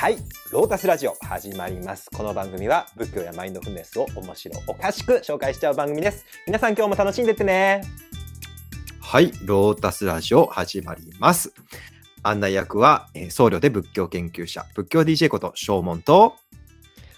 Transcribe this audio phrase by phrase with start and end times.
[0.00, 0.16] はい、
[0.50, 2.08] ロータスラジオ始まります。
[2.10, 6.24] この番組は仏教やマインドフルネスを面白おかしく紹介しちゃう番組です。
[6.46, 7.82] 皆さん今日も楽しんでってね。
[9.02, 11.52] はい、ロータスラジオ始まります。
[12.22, 16.34] 案内役は、えー僧侶で仏教研究者、仏教 DJ こと正門と、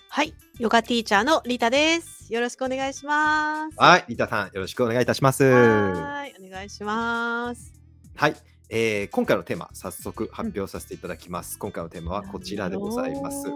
[0.08, 2.34] はい、ヨガティーチャーのリタです。
[2.34, 3.76] よろしくお願いします。
[3.78, 5.44] はい、リタさんよろしくお願いいたします。
[5.44, 7.72] はーい、お願いします。
[8.16, 8.34] はい、
[8.74, 11.58] えー今回のテーマ早速発表させていただきます。
[11.58, 13.46] 今回のテーマはこちらでございます。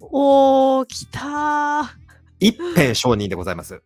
[0.00, 1.86] おー、来たー。
[2.40, 3.80] 一辺承認でございます。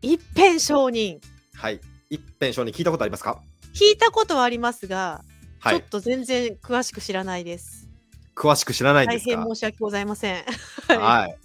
[0.00, 1.18] 一辺承認。
[1.52, 3.42] はい、一辺承認聞いたことありますか？
[3.74, 5.22] 聞いたことはありますが、
[5.58, 7.90] はいちょっ、と全然詳しく知らないです。
[8.34, 9.32] 詳しく知らないんですか？
[9.32, 10.44] 大変申し訳ございません。
[10.88, 11.38] はい。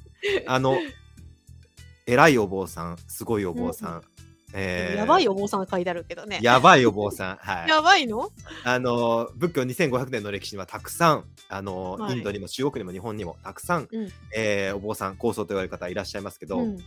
[0.48, 0.78] あの、
[2.08, 4.02] 偉いお坊さん、すごいお坊さん。
[4.58, 6.40] えーやばいお坊さんが書いてあるけどね。
[6.42, 7.36] やばいお坊さん。
[7.38, 7.70] はい。
[7.70, 8.32] やばいの？
[8.64, 16.78] あの、仏教2500年の歴史にはたくさん、あの、はいインドにも中国にも日本にもたくさん、うんえーお坊さん、高僧と言われる方いらっしゃいますけど、うん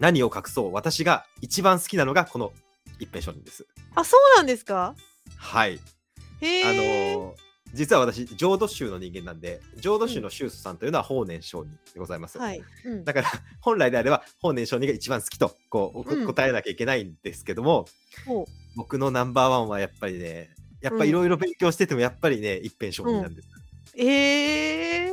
[0.00, 2.52] 何を隠そう、私が一番好きなのがこの
[2.98, 3.66] 一辺承認です。
[3.94, 4.94] あ、そうなんですか？
[5.36, 5.78] はい。
[5.78, 7.14] あへえ。
[7.14, 7.34] の
[7.74, 12.38] 実は私、浄土宗の人間なんで、浄土宗の宗祖さんというのは法然上人でございます。
[12.38, 12.62] はい。
[12.84, 13.04] うん。
[13.04, 13.28] だから
[13.60, 16.26] 本来であれば法然上人が一番好きとこう、こうん。
[16.26, 17.86] 答えなきゃいけないんですけども
[18.26, 21.08] ほ僕のナンバーワンはやっぱりねやっぱうん。
[21.08, 25.12] いろいろ勉強しててもやっぱりね一辺上人なんです、うえー、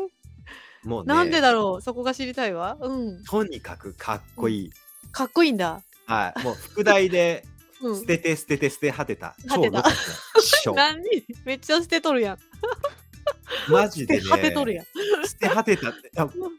[0.84, 1.82] もうねなんでだろう？
[1.82, 2.78] そこが知りたいわ。
[2.80, 3.23] うん。
[3.23, 4.72] とにかくかっこいい、
[5.12, 5.82] かっこいいんだ。
[6.06, 6.44] はい。
[6.44, 7.45] もう副題で
[7.82, 8.00] うん。
[8.00, 8.06] 捨。
[8.06, 9.36] てて捨てて捨て果てた。
[9.48, 9.84] 果てた。
[10.74, 11.04] 何？
[11.46, 12.38] めっちゃ捨てとるやん。
[13.70, 14.22] マジでね。
[14.22, 14.86] 捨て果てとるやん。
[15.28, 16.12] 捨て果てたって。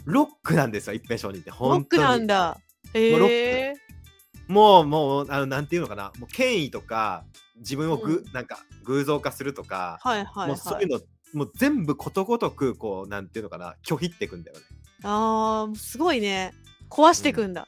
[0.05, 1.51] ロックなんですよ一辺上人って。
[1.51, 2.59] ロックなんだ。
[2.95, 3.75] え
[4.49, 6.13] もうもうあのなんていうのかな。
[6.19, 7.25] もう権威とか
[7.57, 8.33] 自分をぐ、うん。
[8.33, 10.49] なんか偶像化するとか、はいはいはい。
[10.49, 11.01] もうそういうの
[11.33, 13.77] もう全部ことごとくこうなんていうのかな。
[13.85, 14.65] 拒否っていくんだよね。
[15.05, 16.53] ああ、すごいね。
[16.91, 17.67] 壊してくんだ。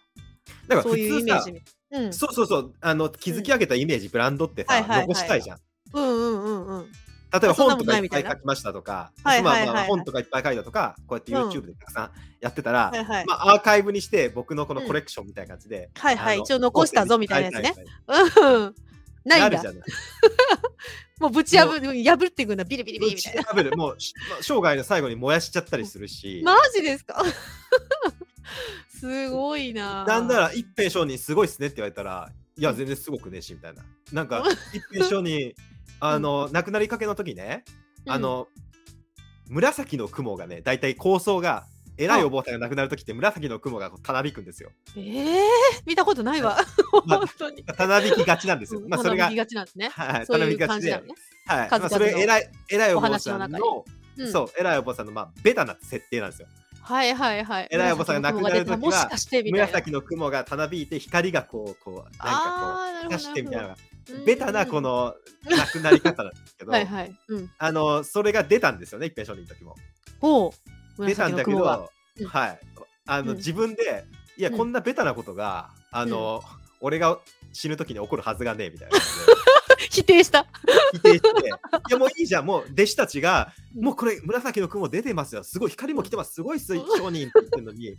[0.68, 1.62] だから普そういうイ通さメージみ
[1.94, 2.12] うん。
[2.12, 5.58] そうそうそうあの築き上げたイメージ、ブランドってさ、はいはいはい残したいじゃん
[5.92, 6.86] うんうんうんうん。
[7.32, 12.10] 例えば本とかいっぱない書きましたとか、はいまあはいはいはいまあ本とかいっぱい書いたとかこうやってうん YouTube でたくさん
[12.40, 13.27] やってたら、はいはい。
[13.27, 18.74] まあ、アーカイブにして僕のこのコレクションみたいな感じで、はいはいあの一応残したぞみたいなやつねうん。
[19.24, 19.66] ないんるじ。
[19.66, 19.83] ゃない
[21.20, 22.64] もうぶち破る破っていくんだ。
[22.64, 23.42] ビリビリビリみたいな。
[23.44, 24.12] 破るもうし
[24.42, 27.22] 生涯の最後に燃やしちゃったりするし、マジですか？
[28.88, 30.05] すごいな。
[30.05, 33.82] なんなら一平商人すごいっすねって言われたらいや全然すごくねえしみたいな。
[34.12, 35.55] なんか一平商人
[36.00, 37.64] あの亡くなりかけの時ね
[38.06, 38.48] あの
[39.48, 41.66] 紫の雲がね大体構想が
[41.96, 44.70] 偉いお坊さんが亡くなる時って紫の雲がたなびくんですよ。
[44.96, 45.40] ええ
[45.86, 46.58] 見たことないわ。
[47.06, 47.64] まあ本当に。
[47.64, 48.83] たなびきがちなんですよ。
[48.88, 49.90] まあそれが好きがちなんですね。
[49.90, 50.27] はい。
[50.27, 50.92] たなびきがちで。
[50.92, 51.04] はい。
[51.46, 53.84] まあそれ偉い偉いお坊さんの
[54.30, 56.48] そう偉いお坊さんのまあベタな設定なんですよ
[56.84, 57.68] はいはいはい。
[57.70, 59.11] 偉いお坊さんが亡くなる時は。
[59.50, 63.77] 紫の雲がたなびいて光がこうこうなんかこう差してみたいな
[64.27, 64.83] ベタなこ。
[64.83, 65.14] の
[65.45, 67.17] 亡くなり方なんですけど はいはい。
[67.28, 67.50] うん。
[67.56, 69.77] あのそれが出たんですよね一平商人の時も
[70.20, 70.52] ほ
[70.98, 71.06] う。
[71.06, 71.89] 出たんだけど、は
[72.48, 72.61] い
[73.06, 74.05] あの、うん自分で
[74.36, 76.42] いや、うんこんなベタなことがあの、
[76.80, 77.18] 俺が
[77.52, 79.01] 死ぬ時に起こるはずがねえみたいな感
[79.94, 80.46] 否定した。
[80.94, 81.28] 否定して。
[81.28, 81.50] い
[81.90, 82.46] やもういいじゃん。
[82.46, 83.84] もう弟子たちが、うん。
[83.84, 85.44] もうこれ紫の雲出てますよ。
[85.44, 86.34] すごい光も来てます。
[86.34, 87.96] すごいっす商人って言ってるのに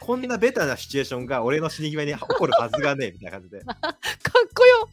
[0.00, 3.60] こんなベタなシチュエーションが俺の死に際に起こるはずがねえみたいな感じで。
[3.64, 3.96] かっ
[4.54, 4.88] こよ。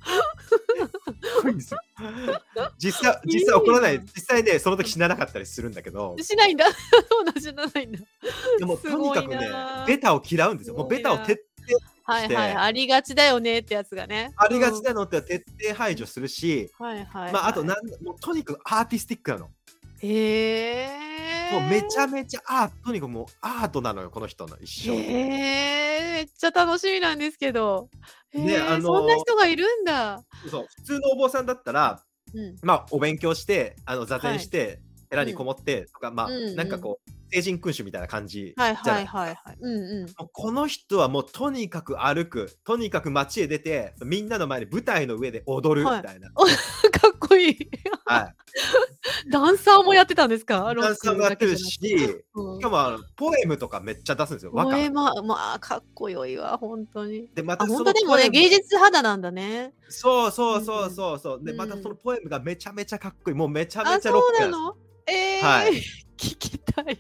[1.46, 1.80] いいんですよ。
[2.78, 4.00] 実際実際起こらない。
[4.00, 6.16] 実際ねその時死ななかったりするんだけど。
[6.22, 6.66] しないんだ。
[7.10, 8.00] そうなんじゃないんだ。
[8.60, 10.76] でもとにかくねなベタを嫌うんですよ。
[10.76, 11.55] もうベタを徹底
[12.04, 12.56] はいはい。
[12.56, 14.32] ありがちだよねってやつがね。
[14.38, 16.86] ありがちなのって徹底排除するし、うん。
[16.86, 17.34] はいはいはい。
[17.34, 19.50] まああとなんもうとにかくアーティスティックなの、
[20.02, 21.52] へえ。
[21.52, 26.14] もうめちゃめちゃアートとにかくもうアートなのよこの人の一生へえ。
[26.14, 27.90] めっちゃ楽しみなんですけど。
[28.34, 30.22] ねあのーそんな人がいるんだ。
[30.50, 32.56] そう普通のお坊さんだったらうん。
[32.62, 38.84] まあお勉強してあの座禅して、寺にこもってとか、まあ、うんうんなんかこう聖人君主みたいな感じじゃはいない？
[38.86, 39.58] はいはいはい。
[39.60, 40.08] うんうん。
[40.32, 46.44] この人はもうとにかく歩くとにかく街へ出てみんなの前に舞台の上で踊るみたいな、 か
[47.14, 47.70] っこいい。
[48.06, 48.36] はい。
[49.30, 50.74] ダンサーもやってたんですか？
[50.74, 52.62] ダンサーもやってるししうん。
[52.62, 57.28] かもあのポエムとかめっちゃ出すんですよポエマまあかっこよいわ本当に。
[57.34, 59.74] あでまたそ本当でもね芸術肌なんだね。
[59.90, 63.36] そうそうそうそうそう、んまたそのポエムがめちゃめちゃかっこいい。
[63.36, 64.78] もうめちゃあめちゃロックなの？
[65.08, 65.74] ええはい。
[66.18, 66.98] 聞きたい。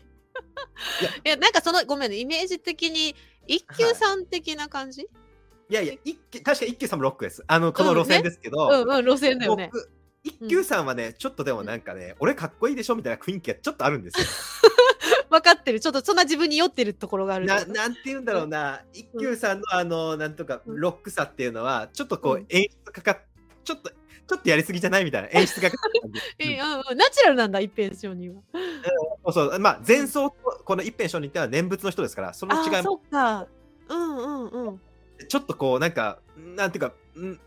[1.24, 3.16] いや やなんかそのごめんねイメージ的に
[3.48, 5.02] 一休さん的な感じ？
[5.02, 9.70] いやいや一休確か一休さんもロックですあのこの路線ですけど、うんうん路線だよね。
[9.72, 9.90] 僕
[10.26, 14.26] 一休さんはね、ちょっとでもなんかね、俺かっこいいでしょみたいな雰囲気がちょっとあるんですよ。
[15.30, 15.80] 分かってる。
[15.80, 17.64] ちょっとそんな自分に酔ってるところがあるな。
[17.66, 23.20] なんて言うんだろうな、一休さんのあの、なんとか、うんロックさっていうのは、ちょっとこううん演出かかっ、
[23.64, 23.92] ちょっと、
[24.28, 25.06] ちょっとやりすぎじゃない？
[25.06, 25.70] みたいな演出が
[26.40, 28.42] えうんうん、ナチュラルなんだ、一辺承認は。
[29.26, 33.48] そうそう、まあ、前奏とこの一辺承認ってのは念仏の人ですから、その違いもそっか。
[33.88, 34.82] うんうんうん。
[35.28, 37.40] ちょっとこう、なんか、なんていうか、ん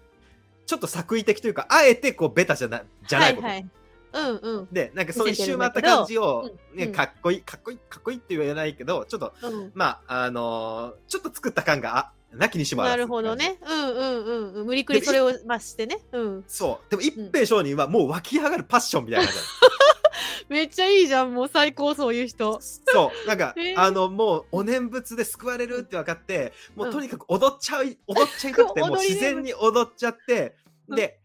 [0.66, 3.48] ちょっと作為的というか、あえてこう、ベタじゃなじゃないこと。
[3.48, 3.68] はいはい。
[4.10, 4.68] うんうん。
[4.72, 13.34] で、なんかその一周回った感じを、ね、うんうんかっこいい、かっこいい、かっこいいって言わないけど、ちょっと、うんまあ、あのーちょっと作った感が、あ、なきにしもあらずなるほど。
[13.36, 13.58] ね。
[13.66, 14.66] うんうんうんうん。
[14.66, 16.00] 無理くりそれをましてね。
[16.12, 16.44] うん。
[16.46, 16.90] そう。
[16.90, 19.40] でも、一平商人はもう湧き上がるパッションみたいな感じ
[20.48, 22.58] めっちゃいいじゃん、もう最高、そういう人。
[22.60, 23.28] そう。
[23.28, 27.96] なんか、 えーあの、もう、お念仏で救われるって分かって、もううんとにかく踊っちゃう、踊っ
[28.38, 30.56] ちゃいたくて、 もう踊り自然に踊っちゃって、
[30.88, 31.20] うんで、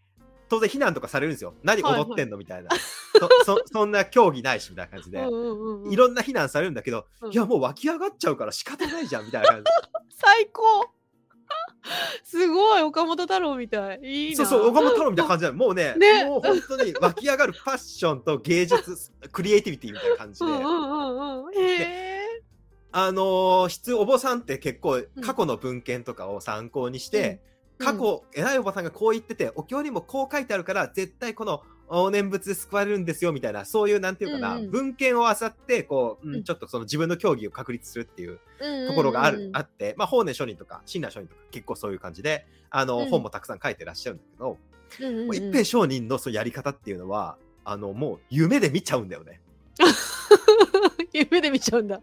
[0.49, 1.55] 当然非難とかされるんですよ。
[1.63, 2.69] 何はいはい踊ってんのみたいな。
[3.17, 9.71] そそそんな競技ないしみたいな感じで、うんうんうんうんいろんな非難されるんだけど、うんいやもう湧き上がっちゃうから仕方ないじゃんみたいな感じ
[10.15, 10.63] 最高。
[12.23, 13.99] すごい岡本太郎みたい。
[14.01, 14.37] いいな。
[14.37, 16.25] そうそう岡本太郎みたいな感じなのもうねね。
[16.25, 21.53] もう本当に 湧き上がるパッションと芸術クリエイティビティみたいな感じで、うんうんうん
[22.95, 27.41] あのー、質お坊さんって結構過去の文献とかを参考にして、
[27.79, 27.87] うん。
[27.87, 31.63] 過去、偉いおばさんがこう言ってて、お経にもこう書いてあるから、絶対この
[32.01, 34.71] お念仏で救われるんですよみたいな、そういうなんていうかな、うんうん。
[34.71, 36.43] 文献を漁って、こう、うんうん。
[36.43, 43.09] ちょっとその自分の教義を確立するっていうとところがある、ああって、まあ、法然上人とか、親鸞上人とか、結構そういう感じで、あの、うん。
[43.09, 44.57] 本もたくさん書いてらっしゃるんだけど、
[45.01, 45.35] うんうんうん。
[45.35, 49.39] 一平上人のそのやり方っていうのは、あの、もう夢で見ちゃうんだよね。
[51.13, 51.97] 夢で見ちゃうんだ。
[51.97, 52.01] うん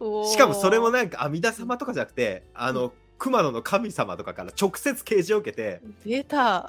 [0.00, 0.26] おー。
[0.26, 6.66] しかもそれもなんか阿弥陀様とかじゃなくて、あの、熊野の神様とかから直接啓示を受けて、出た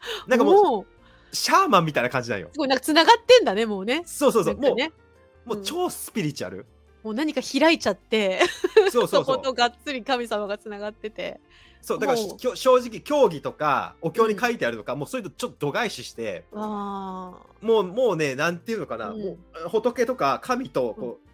[0.26, 0.86] なんかもう、
[1.34, 2.48] シャーマンみたいな感じなんよ。
[2.52, 4.02] すごいなんか繋がってんだねもうね。
[4.06, 4.56] そうそうそう。
[4.56, 4.92] もう、ね。
[5.44, 6.66] もう超スピリチュアル。
[7.02, 8.40] もう何か開いちゃって。
[8.90, 9.54] そうそうそ そことう。
[9.54, 11.40] がっつり神様が繋がってて。
[11.82, 17.32] そう、だから正直、競技とか、お経に書いてあるとか、もうそういうのちょっと度外視して、あ
[17.62, 19.22] もう、もうね、なんていうのかな、うん。
[19.22, 21.29] もう、仏とか神と、こう、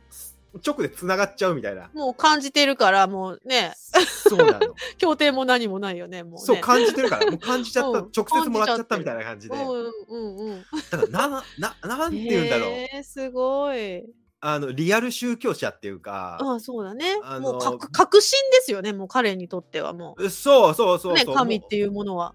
[0.65, 1.91] 直で繋がっちゃうみたいな。
[1.95, 3.73] ーもう感じてるからもうね。
[4.29, 4.75] そうなの。
[4.99, 6.39] 協定も何もないよねもうね。
[6.41, 9.57] そう、感じてるから、もう感じちゃった、 うん直接もらっちゃったみたいな感じで。
[9.57, 10.65] うんうんうん。
[10.91, 12.69] だから、な、な、なんて言うんだろう。
[12.69, 14.05] へーすごい。
[14.41, 21.15] あの、リアル宗教者っていうか、ああそうだね、あのもうか確信ですよねもう彼にとってはもそうそうそうう。
[21.15, 21.35] ねそう。
[21.35, 22.35] 神っていうものは。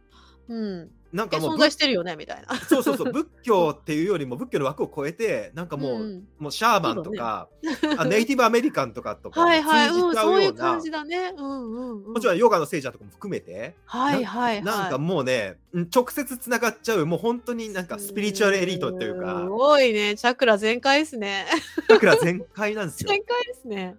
[0.49, 0.89] うん。
[0.89, 7.49] えなんかもう存在してるよねみたいなそうそうそう、 仏教っていうよりも仏教の枠を超えて、なんかもう、んもうシャーマンとか、
[7.97, 11.33] あネイティブアメリカンとかとかはいはい、うん、そういう感じだね。
[11.37, 12.13] うんうん、うん。
[12.13, 14.63] もちろんヨガの聖者とかも含めて、はいはいはい。
[14.63, 21.45] なんかもうね、うん直接つながっちゃう、もう本当になんかスピリチュアルエリートっていうすか、ごいね、チャクラ全開ですね。
[21.87, 23.09] だから全開なんですよ。
[23.11, 23.95] 全開ですね。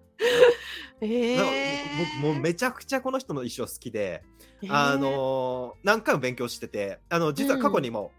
[1.05, 1.79] えだからえ
[2.23, 4.23] 僕もうめちゃくちゃこの人の衣装好きで、
[4.63, 8.13] えーあのー何回も勉強してて、あの実は過去にも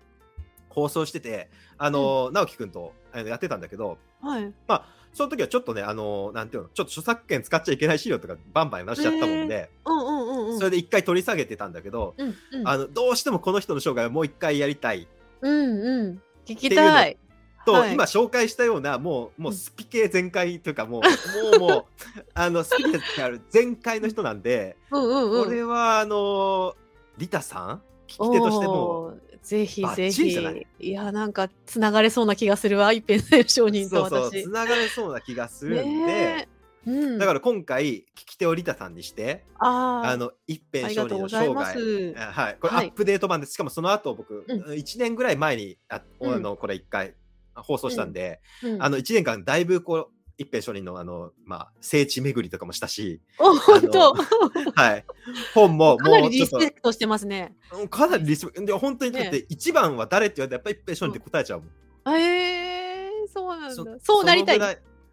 [0.69, 4.53] 放送してて、あのー直樹くんとやってたんだけど、はい。
[4.67, 10.57] まあ、その時はちょっとね、あのーなんていうの、ちょっと著作権使っちゃいけない資料とかバンバン出しちゃったもんで、うんうんうんうん。
[10.57, 12.67] それで一回取り下げてたんだけど、うんうん。
[12.67, 15.07] あの、どうしてもこの人の生涯をもう一回やりたい
[15.41, 16.21] うんうん。
[16.45, 17.17] 聞きたい。
[17.65, 17.93] と、はい。
[17.93, 21.01] 今紹介したような、もう、もうスピ系全開というか、もう、
[21.59, 21.85] もう、もう、
[22.33, 24.77] あの、スピリチュアル全開の人なんで。
[24.89, 26.75] これは、あのー
[27.17, 27.81] リタさん？
[28.07, 30.67] 聞き手としても、ぜひバぜひい？
[30.79, 36.47] いやなんかつながれそうな気がするわ一辺選承認とそうそう、私つながれそうな気がするんで、
[36.87, 42.87] うん、だから今回、聞き手をリタさんにして、あの、一辺商人の生涯、はい、これアはい。
[42.87, 43.53] ップデート版です。
[43.53, 44.61] しかもその後僕、うん。
[44.71, 47.13] 1年ぐらい前にあのこれ1回
[47.55, 48.81] 放送したんで、うん。
[48.83, 50.07] あの1年間だいぶこう
[50.37, 54.13] 一平商人のあの、まあ、聖地巡りとかもしたし、お本当。
[54.13, 55.05] はい、
[55.53, 57.55] 本もかなりリスペクトしてますね。
[57.69, 58.65] とかなりリスペクト。
[58.65, 62.17] で本当にだって一番は誰って言われたらやっぱり一平商人って答えちゃうもん。
[62.19, 63.75] えー、そうなんだ。
[63.75, 64.59] そそうなりたい。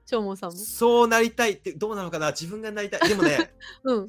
[0.06, 0.56] 長毛さんも。
[0.56, 2.30] そうなりたいってどうなのかな？
[2.30, 3.08] 自分がなりたい。
[3.08, 3.52] でもね
[3.84, 4.08] うん。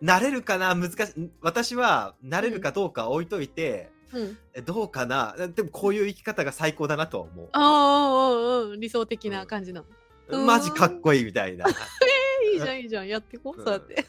[0.00, 0.74] なれるかな？
[0.74, 1.30] 難しい。
[1.40, 4.38] 私はなれるかどうかは置いといて、うん。
[4.54, 5.34] えどうかな？
[5.54, 7.48] でもこういう生き方が最高だなとは思う。
[7.52, 9.86] ああうんうん理想的な感じなの、
[10.28, 10.46] うん。
[10.46, 11.66] マジかっこいいみたいな。
[11.68, 13.08] いいじゃん いいじゃん。
[13.08, 13.64] やってこう、うん。
[13.64, 14.06] そうやって。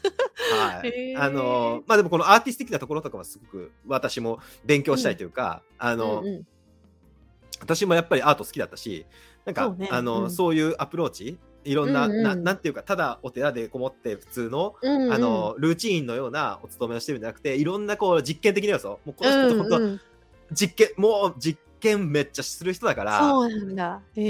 [0.52, 1.16] はい。
[1.16, 6.46] あの、まあでもこのアーティスティックなところとかはすごく私も勉強したいというか、あの、うんうん。
[7.60, 9.04] 私もやっぱりアート好きだったし、
[9.44, 9.88] なんか、そうね。
[9.90, 10.30] あの、うん。
[10.30, 20.00] そういうアプローチ、いろんな、うんうんな、なんていうか、ただお寺でこもって普通の、うんうんあの、ルーチンのようなお勤めをしてるんじゃなくて、いろんなこう実験的な要素、もうこの人と本当は、うんうん
[20.52, 23.94] 実験、もう実験めっちゃする人だから、そうなんだ。
[23.94, 24.02] うん。
[24.02, 24.24] そうう。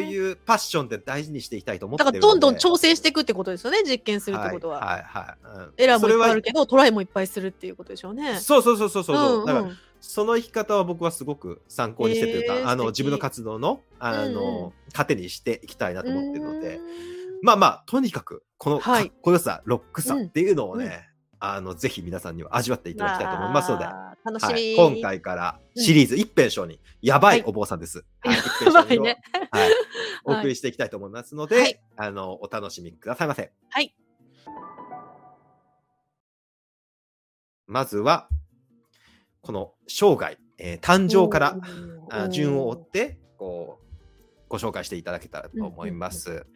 [0.00, 2.10] いうパッションって大事にしていきたいと思ってだ。
[2.10, 4.80] からどんどん挑戦していくってことですよね、実験するってことは。
[4.80, 5.66] はい、はい、はい。
[5.66, 8.32] うんエラーもいっぱいあるけど、トライもいっぱいするっていうことでしょうね。
[8.32, 9.40] はそうそうそうそうそう。
[9.40, 14.72] うんだからうんその生き方は僕はすごく参考にしてというか、へーあの自分の活動のあの、うんうん。
[14.92, 16.78] 糧にしていきたいなと思ってるので、
[17.42, 19.06] まあまあとにかくこのかはい。
[19.06, 21.08] っこよさ、ロックさっていうのをね、
[21.40, 23.86] あのぜひ皆さんには味わっていただきたいと思いますので。
[24.26, 28.04] 楽しみ、はい、今回からシリーズ一辺章に、やばいお坊さんです。
[28.20, 29.22] はい、 一辺章にをやばいね。
[29.50, 29.70] はい、
[30.24, 31.80] お送りしていきたいと思いますので、はい。
[31.96, 33.50] あのお楽しみくださいませ。
[33.70, 33.94] はい。
[37.66, 38.28] まずは、
[39.44, 41.58] この生涯、えー誕生から
[42.10, 43.84] あ順を追ってこう
[44.48, 46.46] ご紹介していただけたらと思います。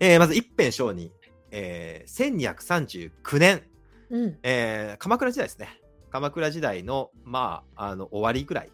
[0.00, 1.12] えーまず一辺章に、
[1.52, 3.62] えー1239年、
[4.10, 4.38] うん。
[4.42, 5.68] えー鎌倉時代ですね。
[6.10, 8.72] 鎌倉時代の、まあ、あの終わりぐらい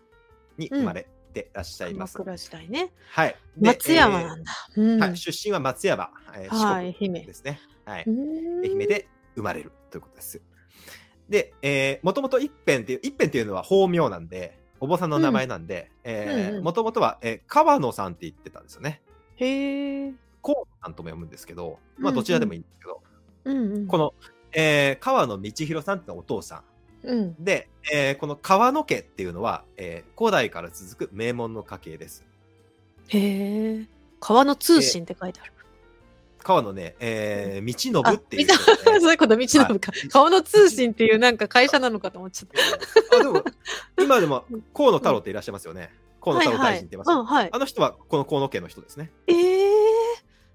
[0.56, 2.16] に生まれてらっしゃい鎌ます。
[2.16, 2.92] 倉時代ね。
[3.11, 3.37] はい。
[3.58, 4.52] で松山なんだ。
[4.76, 7.61] うんえーはい、出身は松山、えーはい四国ですね。
[7.84, 8.04] はい。
[8.06, 10.40] うーん愛媛で生まれるということです。
[11.28, 19.00] で、えー、もともと一辺っていう、一辺っていうのは法名なんで、お坊さんの名前なんで、えもともとは、えー川野さんって言ってたんですよね。
[19.37, 20.12] へえ。
[20.43, 23.02] 河野さんとも読むんですけど、まあどちらでもいいんですけど、
[23.45, 23.87] うんうん。
[23.87, 24.14] この、
[24.52, 26.62] えー川野道弘さんってのはお父さ
[27.02, 27.21] うん。
[27.28, 27.35] ん。
[27.38, 32.25] で、えーこの川野家っていうのは、えー古代から続く名門の家系です。
[33.09, 33.87] へえ。
[34.21, 35.53] 川の通信って書いてある。
[36.45, 38.55] 川野ね、えー、道信あ、っていうね、
[39.01, 39.93] そういうこと、道の部か。
[40.11, 42.51] 川の通信っていうなんか会社なのかと思っちゃっ
[43.11, 43.17] た。
[43.19, 43.43] あでも、
[43.99, 44.45] 今でも
[44.77, 45.91] 河野太郎っていらっしゃいますよね。
[46.21, 47.49] 河野太郎大臣ってますよ、うん、はい。
[47.51, 49.11] あの人はこの河野家の人ですね。
[49.27, 49.75] ええ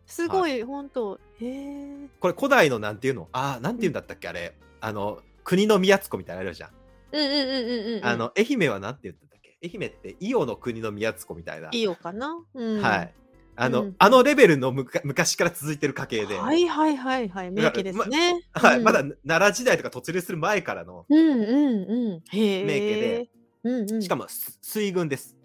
[0.05, 3.27] すごい、本当ええこれ古代のなんていうの？
[3.31, 4.55] ああ、なんていうんだったっけあれ。
[4.81, 6.69] あの、国の宮津子みたいなのあるじゃん。
[7.11, 8.05] うんうんうんうんうん。
[8.05, 9.57] あ、の、愛媛はなんて言ったっけ？
[9.63, 11.69] 愛媛って伊予の国の宮津子みたいな。
[11.71, 12.39] いいよかな？
[12.53, 12.81] うん。
[12.81, 13.13] はい。
[13.61, 16.37] あの、うんあのレベルのむか昔から続いてる家系で。
[16.37, 17.51] はいはいはいはい。
[17.51, 18.41] 名家ですね。
[18.53, 22.37] はい、うんまだ奈良時代とか突入する前からの、うんうんうん。
[22.37, 22.63] へえ。
[22.63, 23.29] 名家で。
[23.63, 24.01] うんうん。
[24.01, 25.35] しかもす水軍です。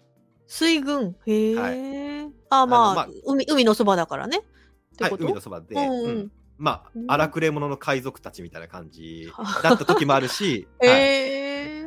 [0.47, 1.15] 水軍。
[1.25, 2.23] へえ。
[2.49, 4.41] はあ、まあ、まあ海、海のそばだからね。
[4.99, 9.29] はい、海のそばで、うんうんうんまあうん荒くれ者の海賊たちみたいな感じ
[9.61, 11.44] だった時もあるし、へ はいえ。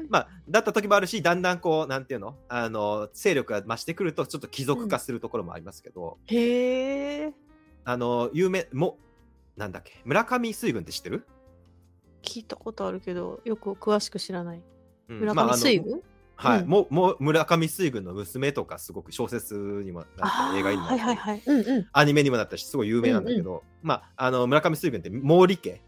[0.09, 2.35] まあ、だった時もあるしだんだんこうなんていうの？
[2.49, 7.33] あの勢力が増してくるとちょっと貴族化するところもありますけど、へえ。
[7.85, 8.97] あの有名も
[9.57, 10.00] なんだっけ？
[10.05, 11.27] 村上水軍って知ってる、
[12.23, 14.62] 聞いたことあるけど、よく詳しく知らない。
[15.09, 15.21] うん。
[15.21, 16.00] 村上水軍？
[16.37, 16.69] はい、うん。
[16.69, 21.43] もも村上水軍の娘とかすごく小説にもなっ映画にもなっはいはいはい。
[21.45, 21.87] うんうん。
[21.93, 25.83] アニメにもなったしすごい有名なんだけど、まああの村上水軍って毛利家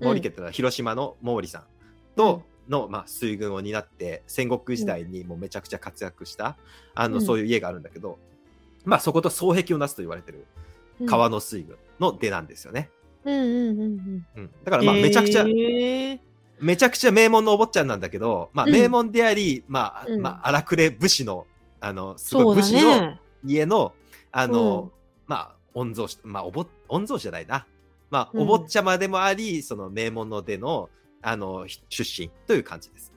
[0.00, 1.64] 毛利家ってのは広島の毛利さん
[2.16, 6.56] との、まあ、水軍を担って戦国時代にもうめちゃくちゃ活躍した、
[6.94, 8.18] あのうんそういう家があるんだけど、
[8.84, 10.46] まあそこと双璧をなすと言われてる
[11.00, 12.90] うん川の水軍の出なんですよね。
[13.24, 14.26] うんうんうんうん。
[14.36, 21.46] うん、だからまあめちゃくちゃ、めちゃくちゃ名門のお坊ちゃんなんだけど、まあうん名門であり、まあ、うんまあ荒くれ武士の
[21.80, 23.20] あのすごい武士のね。
[23.44, 23.92] 家の、
[24.30, 24.90] あの、うん
[25.26, 27.66] まあ、御曹司、まあ、おぼ、御曹司じゃないな。
[28.10, 30.90] まあ、うんお坊ちゃまでもあり、その名門の出の、
[31.22, 33.12] あの、ひ出身という感じです。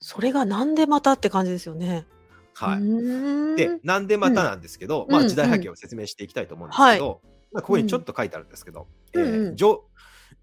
[0.00, 2.06] それがなんでまたって感じですよね。
[2.54, 2.82] はい。
[2.82, 7.20] いで、なんでまたなんですけど、うんまあ、時代背景を説明していきたいと思うんですけど、
[7.52, 9.84] まあ、ここにちょっと書いてあるんですけど、うんえーうん上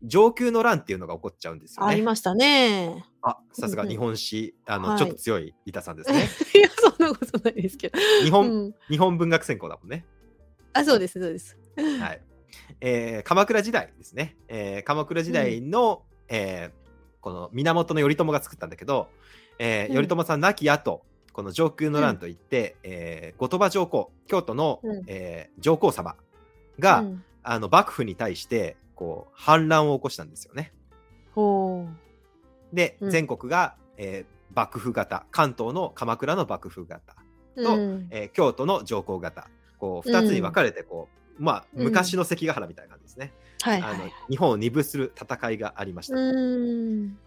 [0.04, 1.92] 上級の乱っていうのが起こっちゃうんですよね。
[1.92, 3.06] ありましたね。
[3.22, 6.28] あ、さすがうんうん日本史、あの、はいちょっと強い板さんですね。
[6.54, 7.98] いや、そんなことないですけど。
[8.24, 10.06] 日本、うん日本文学専攻だもんね。
[10.74, 11.58] あ、そうです、そうです。
[12.00, 12.22] はい。
[12.82, 14.38] えー鎌倉時代ですね。
[14.48, 16.86] えー鎌倉時代の、えー
[17.26, 19.08] この源頼朝が作ったんだけど、
[19.58, 19.96] えーうん。
[19.96, 21.02] 頼朝さん亡き後、
[21.34, 25.04] この上級の乱といって、えー後鳥羽上皇、京都の、うん。
[25.08, 26.16] えー上皇様
[26.78, 27.24] が、うん。
[27.42, 30.72] あの幕府に対してこう反乱を起こしたんですよね。
[31.34, 31.88] ほ
[32.74, 33.10] で、うん。
[33.10, 37.16] 全国が、えー幕府型、関東の鎌倉の幕府型、
[37.56, 37.64] う。
[37.64, 38.08] とうん。
[38.12, 43.34] えー京都の上皇型、こう2つに分かれてこう、まあうん昔の関ヶ原みたいな感じですね。
[43.64, 44.14] あのはいはい。
[44.30, 46.16] 日本を二分する戦いがありました。
[46.16, 47.18] うん。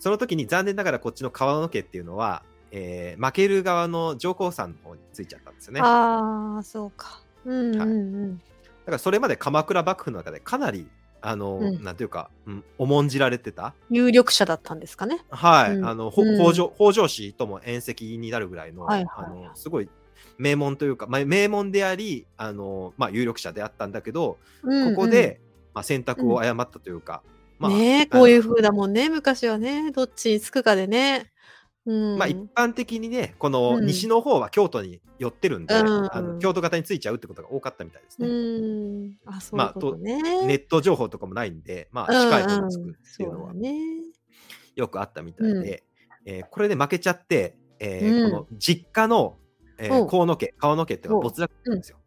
[0.00, 5.80] その時に残念ながらこっちの川野家っていうのは、えー負ける側の上皇さんの方についちゃったんですよね。
[5.80, 7.22] だかああ、そうか。
[7.44, 7.86] うんうんう
[8.26, 8.42] ん。
[8.86, 10.88] らそれまで鎌倉幕府の中でかなり、
[11.20, 13.74] あの、うんなんていうか、うん、重んじられてた。
[13.90, 15.24] 有力者だったんですかね。
[15.30, 15.76] はい。
[15.76, 19.90] うんあの、ほうん北条、北条氏とも縁石になるぐらいの、はいはいあの、すごい
[20.38, 25.40] 名門というか、まあ、名門であり、あの、まあ、有力者であったんだけど、こここで、
[25.74, 27.22] まあ、選択を誤ったというか、
[27.58, 29.90] まあ、ねえ、あのこういう風だもんね、昔はね。
[29.90, 31.32] どっちにつくかでね。
[31.86, 32.18] うん。
[32.18, 39.08] まあ一般的にね、このうん西の方は京都に寄ってるんで、うんあの京都型についちゃうってことが多かったみたいですうね。
[39.08, 39.16] ん。
[39.26, 40.46] あ、そういうことね。
[40.46, 43.74] ネット情報とかもないんで、まあうん近い方につくっていうのはね。
[44.76, 45.82] よくあったみたいで、
[46.24, 49.38] えーこれで負けちゃって、えーうんこの実家の、
[49.78, 51.98] えおー、河野家、川野家っていうのが没落んですよ。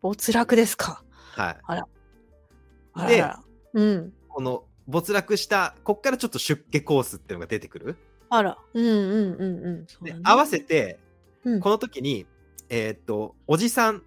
[0.00, 1.02] 没落ですか。
[1.32, 1.58] はい。
[1.64, 1.88] あら
[2.94, 3.42] あでら。
[3.74, 4.12] うん。
[4.28, 7.96] この没落した、こっからちょっと出家コースっていうのが出てくる？
[8.30, 8.56] あら。
[8.72, 9.86] うんうんうんうん。
[10.02, 10.98] ねで合わせて、
[11.44, 12.26] うんこの時に、
[12.68, 14.02] えーっと、おじさん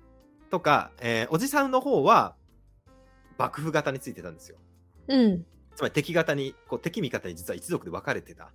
[0.50, 2.36] とか、えーおじさんの方は、
[3.38, 4.58] 幕府型についてたんですよ。
[5.08, 5.46] うん。
[5.76, 8.52] つまり敵型に、こう敵味方に実は一族で分かれてた。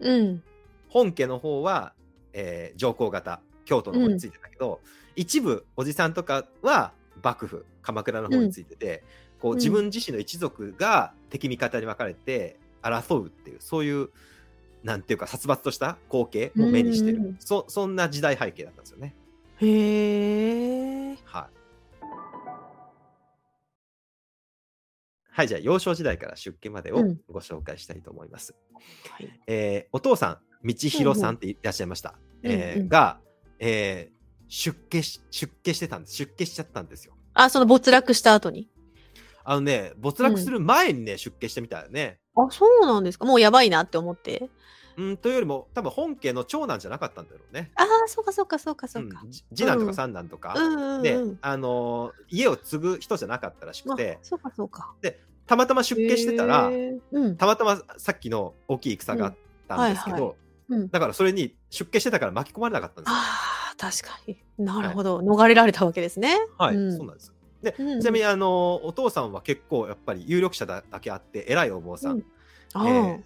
[0.00, 0.42] うん。
[0.88, 1.94] 本家の方は、
[2.32, 4.80] えー上皇型、京都の方についてたけど、
[5.14, 6.92] 一部おじさんとかは
[7.22, 9.04] 幕府、鎌倉の方についてて、
[9.40, 14.08] こううん自分自身の一族が敵味方に分かれて争うっていう、そういう、
[14.82, 19.14] なんていうか殺伐とした光景を目にしてる、うんうんうんそそんな時代背景だったんですよね。
[19.58, 21.16] へえ。
[21.24, 21.56] はい。
[25.30, 28.54] はい、じゃあ幼少時代から出家までをうんご紹介したいと思います。
[29.10, 32.14] はいえーお父さん、道弘さんっていらっしゃいました。
[32.42, 33.20] うんうんえーうんうんが、
[33.58, 34.16] えー
[34.48, 36.14] 出家し、出家してたんです。
[36.14, 37.14] 出家しちゃったんですよ。
[37.34, 38.68] あ、その没落した後に。
[39.44, 42.18] あのね、没落する前にね、出家してみたよね。
[42.36, 43.24] あ、そうなんですか。
[43.24, 44.48] もうやばいなって思って。
[44.96, 47.70] うん、というよりも、多分本家の長男じゃなかったんだろうね。
[47.74, 49.22] ああ、そうかそうかそうかそうか。
[49.22, 50.54] んじ次男とかうん三男とか。
[50.56, 51.02] うんうんうん。
[51.02, 54.94] で、あのー家を継ぐ人じゃなかったらしくあて、そうかそうか。
[55.46, 57.36] たまたま出家してたら、へーうん。
[57.36, 59.34] たまたまさっきの大きい戦があっ
[59.68, 60.34] たんですけど、うんはいは
[60.68, 63.16] うんだからそれに出家してたから巻き込まれなかったんですよ。
[63.16, 64.36] ああ、確かに。
[64.58, 65.20] なるほど。
[65.20, 66.36] 逃れられたわけですね。
[66.58, 67.32] はい、うんそうなんです。
[67.62, 72.24] で、うんちなみにあのお父さんは結構やっぱり有力者だだけあって偉いお坊さん、うん
[72.74, 73.22] あえー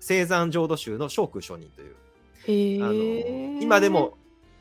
[0.00, 3.54] ー青山浄土宗の聖空上人という、あへえ。
[3.54, 4.18] の今でも、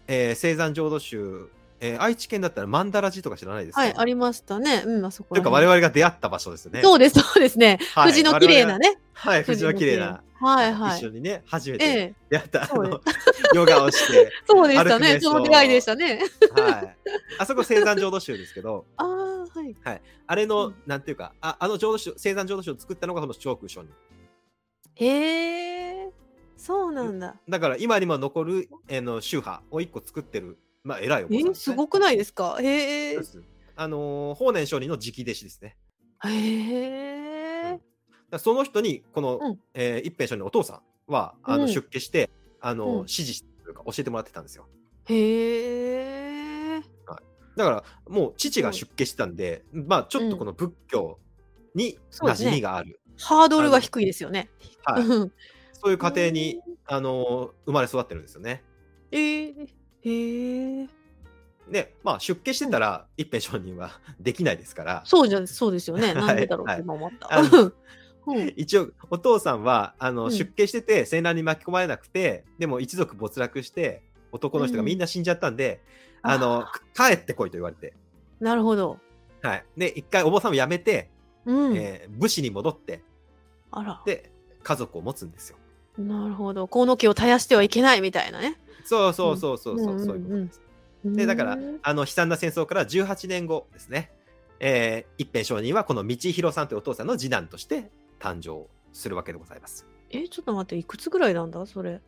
[0.07, 1.49] えー青山浄土宗、
[1.81, 4.83] えー愛知県だったら曼荼羅寺とか知らないですか、はい、ありましたね。
[4.85, 6.81] うん、あそこというか我々が出会った場所ですよね。
[6.81, 7.79] そうです、そうですね。
[7.93, 8.97] はい藤の綺麗なね。
[9.11, 10.99] はい、藤の綺麗な、はいはい。
[10.99, 13.01] 一緒にね初めえてえ、出会った、あの
[13.55, 15.19] ヨガをして、 そうでしたね。
[15.19, 16.21] その出会いでしたね。
[16.55, 16.97] はい、
[17.39, 19.07] あそこ青山浄土宗ですけど、 ああ、
[19.89, 20.01] はい。
[20.27, 23.85] あれの、うんなんていうか、ああの浄土宗、青山浄土宗を作ったのがその聖空上人。
[24.95, 25.07] へ
[26.05, 26.09] え、
[26.57, 27.35] そうなんだ。
[27.49, 32.57] だから今にも残る、えーの宗派を一個作ってる、まあ偉いおえー、坊さんです、ごくないですか？
[32.61, 33.19] へえ
[33.75, 35.77] あのー法然上人の直弟子ですね。
[36.25, 37.32] へえ。
[38.39, 42.29] その人に、この、うんえー一辺上人のお父さんは、あのうん出家して、
[42.61, 44.67] あのーうん指示というか教えてもらってたんですよ。
[45.05, 46.81] へえ。
[47.55, 51.19] だから、もう父が出家してたんで、まあちょっとこの仏教
[51.75, 52.99] に馴染みがある。
[53.19, 54.49] ハードルは低いですよね。
[54.83, 55.03] はい。
[55.05, 55.31] うん
[55.73, 58.63] そういう家庭に、あのー生まれ育ってるんですよね。
[59.11, 59.67] えー、
[60.03, 60.87] へえ。
[61.69, 66.07] で、まあ出家してたら、一辺上人は できないですから、そうじゃ、そうですよね。
[66.07, 67.33] はいなんでだろうはいって今思った。
[67.33, 67.73] あのうん
[68.55, 77.93] 一応お父さんはあの、うん出家してて戦乱に巻き込まれなくてでも一族没落して男の人がみんな死んじゃったんで、うんあのあ帰ってこいと言われて、
[78.39, 78.97] なるほど。
[79.41, 81.09] はい、で一回お坊さんを辞めて、
[81.45, 81.75] うん。
[81.75, 83.03] えー武士に戻って
[83.71, 84.01] あら。
[84.05, 84.31] で
[84.63, 85.57] 家族を持つんですよ。
[85.97, 86.69] なるほど。
[86.69, 88.57] 河野家を絶やしてはいけないみたいなね。
[88.85, 90.61] そうそうそうそうそう、うそういうことです。
[91.03, 94.09] うんでだからうんあの悲惨な戦争から18年後ですね、
[94.61, 97.91] えー一辺上人はこの道弘さんというお父さんの次男として
[98.23, 99.85] 誕生するわけでございます。
[100.09, 101.65] え、ちょっと待って、いくつぐらいなんだ？
[101.65, 101.99] それ。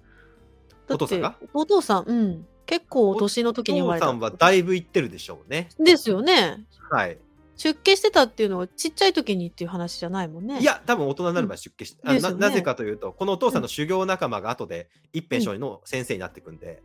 [0.90, 1.36] お父さんが？
[1.54, 2.48] お父さん、うん。
[2.66, 4.06] 結構お年の時に生おまれた。
[4.06, 5.68] 父さんはだいぶいってるでしょうね。
[5.78, 6.64] ですよね。
[6.90, 7.18] はい。
[7.58, 10.60] 出家してたっていうのはちっちゃい時にっていう話じゃないもんね。
[10.60, 16.82] い、や、多分大人になる前出家して、あですよねななぜかというと、このお父さんの修行仲間が後で一辺上人の先生になっていくんで、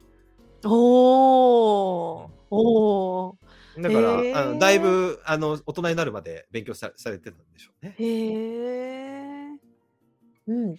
[0.64, 2.29] おー。
[2.51, 3.83] おー。
[3.83, 7.95] だから、あのだいぶあの大人になるまで勉強さされてたんでしょうね。
[7.99, 8.05] へ
[9.16, 9.19] え。
[10.53, 10.77] うん。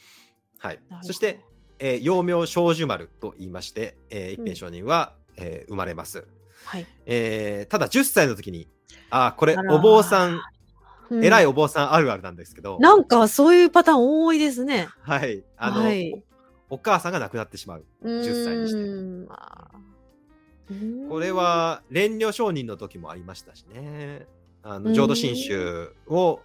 [0.59, 0.79] はい。
[1.01, 1.39] そして、
[1.79, 6.27] えー幼名少女丸と言いまして、えー一辺上人は、えー生まれます。
[6.65, 6.85] はい。
[7.05, 8.67] えーただ10歳の時に、
[9.09, 10.41] あーこれお坊さん、
[11.09, 11.25] うん。
[11.25, 14.87] 偉いお坊さんあるあるなんですけど、なんかそういうパターン多いですね。
[15.01, 16.13] はい、あの、はい。
[16.69, 17.85] おお母さんが亡くなってしまう。
[18.03, 19.31] 10歳にして。
[21.09, 24.25] これは蓮如上人の時もありましたしね。
[24.63, 24.83] あうん。
[24.83, 26.39] の浄土真宗を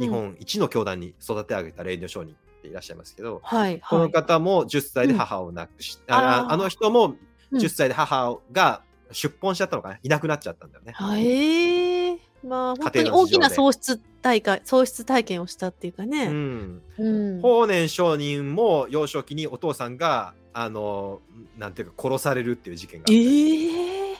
[0.00, 2.34] 日本一の教団に育て上げた蓮如上人
[2.68, 4.12] いらっしゃいますけど、はい、このはい。
[4.12, 7.14] 方も10歳で母を亡くし、うんああの人も
[7.50, 7.58] うん。
[7.58, 10.92] 10歳で母が出奔しちゃったのかな、いなくなっちゃったんだよね。
[10.92, 12.20] はい。
[12.46, 16.28] まあ、本当に大きな喪失体験、喪失体験をしたっていうかうね。
[16.28, 17.40] ん、うん。
[17.40, 21.20] 法然上人も幼少期にお父さんがあの、
[21.56, 23.68] なんていうか、殺されるっていう事件があったえり。
[23.68, 24.18] えはい、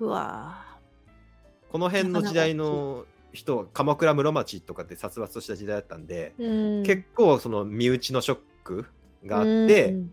[0.00, 0.64] うわ
[1.70, 6.78] この辺の時代の人、鎌倉室町とかって殺伐とした時代だったんで、ー。
[6.78, 6.82] うん。
[6.84, 8.86] 結構その身内のショック
[9.26, 10.12] があって、うん。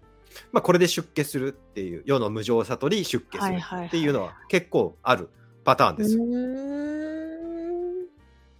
[0.52, 3.58] まあ、これで出家するっていう世の無常悟り出家する
[3.88, 5.30] っていうのは結構ある
[5.64, 6.18] パターンです。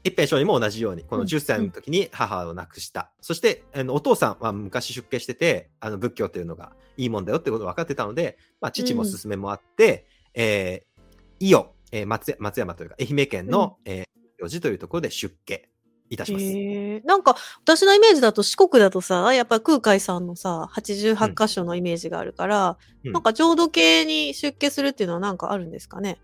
[0.04, 1.28] 一平上人も同じようにこのうん。
[1.28, 10.92] 10歳の時に母を亡くした、そしてあのお父さんは昔出家しててあの仏教というのがいいもんだよってことが分かってたので、まあ、父も勧めもあって、えー
[11.40, 15.70] 伊予、えー松松山というか愛媛県の、えー行寺というところで出家
[16.10, 16.46] いたします。
[16.46, 23.12] へえなんか私のイメージだと四国だとさやっぱり空海さんのさ88箇所のイメージがあるから、うん。
[23.14, 26.20] なんか浄土系に出家するっていうのはなんかあるんですかね？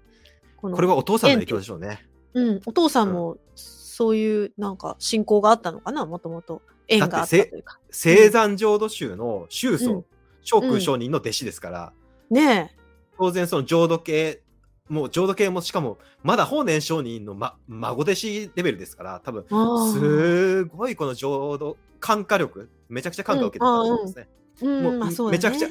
[0.58, 2.06] これはお父さんの影響でしょうね。
[2.34, 6.06] うん、お父さんもそういうなんか信仰があったのかな？
[6.06, 6.62] もともと。
[6.90, 7.80] 縁があったというか。
[7.92, 10.06] 青山浄土宗の宗祖、うん。
[10.44, 11.94] 聖空上人の弟子ですから、
[12.30, 12.74] ね
[13.18, 14.42] 当然その浄土系
[14.90, 19.46] もう浄土系もしかもまだ法然上人の、ま、孫弟子レベルですから多分
[19.92, 24.30] すごいこの浄土感化力めちゃくちゃ感化を受けてたと思うんですね。
[24.62, 25.00] あうん。
[25.00, 25.70] もうめちゃくちゃ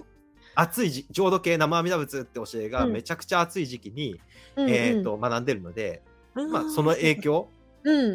[0.54, 4.20] 熱いじ浄土系生阿弥陀仏って教えがうんめちゃくちゃ熱い時期に、
[4.56, 6.02] えー、と学んでるので、
[6.34, 7.48] まあ、ーその影響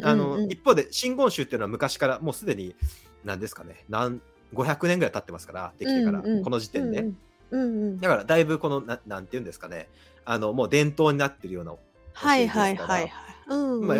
[0.02, 2.74] あの、うん一方で真言宗っていうのは昔からもうすでに
[3.24, 4.20] 何ですかね何
[4.52, 7.06] 500年ぐらい経ってますからできてから、この時点で、
[8.00, 9.88] だからだいぶこのななんていうんですかね
[10.24, 11.74] あのもう伝統になってるような
[12.14, 13.12] はいはいはいはい。
[13.48, 13.86] うんうん。
[13.86, 13.98] まあ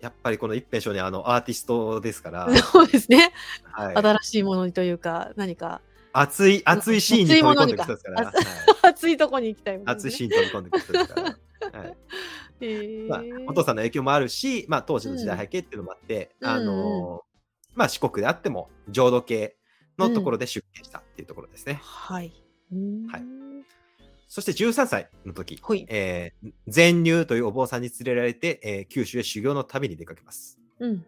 [0.00, 3.32] やっぱりこの一辺書にあのアーティストですから、 そうですね。
[3.62, 5.80] はい、新しいものにというか、何か。
[6.12, 8.32] 熱い熱いシーンに飛び込んでいく人ですから、
[8.82, 9.84] 熱いとこに行きたいね。
[9.86, 11.22] 熱いシーンに飛び込んでいく人ですか。
[11.72, 11.78] ら。
[11.78, 11.96] はい
[13.08, 16.48] まあ、お父さんの影響もあるし、まあ、当時の時代背景っていうのもあって、うん。
[16.48, 17.20] あのー
[17.74, 19.56] まあ、四国であっても浄土系
[19.98, 21.80] のところで出家したっていうところですね。
[21.82, 22.32] はい。
[22.72, 23.06] うーん。
[23.06, 23.41] はい
[24.32, 25.84] そして13歳の時、ほい。
[25.90, 30.58] えー禅入というお坊さんに連れられて、えー九州へ修行の旅に出かけます。
[30.78, 31.04] うん。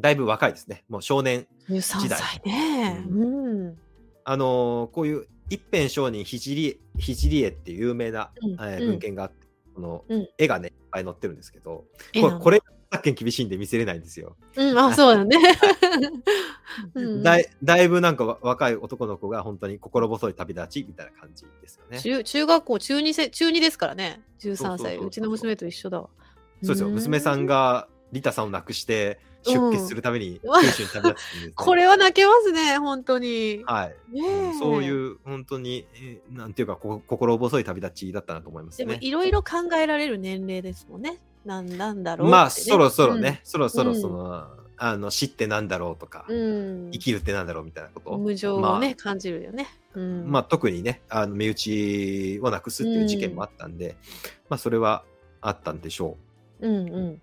[0.00, 0.82] だいぶ若いですね。
[0.88, 1.46] もう少年。
[1.68, 3.04] 13時代歳ね。
[3.08, 3.78] ううん。
[4.24, 9.36] あのーこういう一辺上人聖り絵っていう有名な、うんえーうん文献があって、
[9.76, 11.84] このうん絵がね、いっぱい載ってるんですけど、
[12.20, 14.36] これこれ作権厳しいんで見せれないんですよ。
[14.56, 15.36] うん、あ、そうだね。
[16.94, 22.00] うんだいだいぶなんかわ若い男の子が本当に心細い旅立ちみたいな感じですよね。
[22.00, 24.22] 中中学校中2せ中2ですからね。
[24.40, 24.96] 13歳。
[24.96, 26.08] そうちの娘と一緒だわ。
[26.62, 26.88] そうですよ。
[26.88, 31.52] ん娘さんがリタさんを亡くして出家するためにうん九州に旅立つんです、ね。
[31.56, 33.62] これは泣けますね、本当に。
[33.66, 38.98] はい、うんそういう本当に、えーなんていうかこ心細い旅立ちだったなと思いますでもね。
[39.02, 41.20] いろいろ考えられる年齢ですもんね。
[41.44, 44.46] なんなんだろうね、まあそろそろね、そろそろうんその、
[44.76, 46.90] あの死ってなんだろうとか、うん。
[46.92, 48.16] 生きるってなんだろうみたいなこと？
[48.16, 49.66] 無情まあをね、感じるよね。
[49.94, 50.30] うん。
[50.30, 53.96] まあ、特にね、あの身内をなくすっていう事件もあったんで、
[54.48, 55.04] まあそれは
[55.40, 56.16] あったんでしょ
[56.60, 56.68] う。
[56.68, 57.22] うんうん。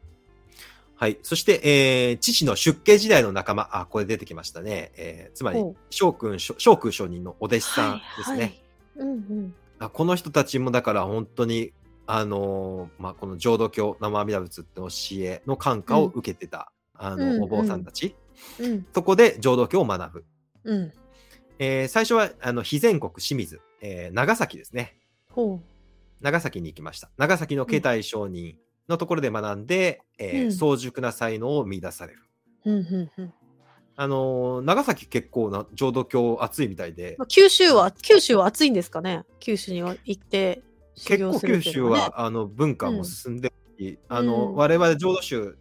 [0.97, 1.17] はい。
[1.23, 4.91] そして、えー父の出家時代の仲間、あ、これ出てきましたね。
[4.97, 8.37] えーつまりほう、翔君、翔翔空上人のお弟子さんですね。
[8.37, 8.61] はいはい
[8.97, 9.53] うんうん。
[9.77, 11.71] あこの人たちもだから本当に、
[12.07, 14.87] あのーまあ、この浄土教、生阿弥陀仏って教
[15.23, 18.15] えの感化を受けてた、あの、うんお坊さんたち。
[18.59, 20.25] うんそこで浄土教を学ぶ。
[20.65, 20.93] うん。
[21.59, 24.97] えー最初は、あの、非全国清水、えー長崎ですね。
[25.31, 25.59] ほ
[26.21, 27.09] 長崎に行きました。
[27.17, 32.19] 長崎の慶太上人のところで学んで、えーうん早熟な才能を見出される。
[32.65, 32.71] う。
[32.71, 33.33] うんうんうん。
[33.97, 42.03] あのー長崎結構な浄土教暑いみたいでまあ、、九州は、九州は暑いんですかね九州には行って修結構九州はね。
[42.03, 45.55] は、あの文化も進んでるし、あうのん我々浄土宗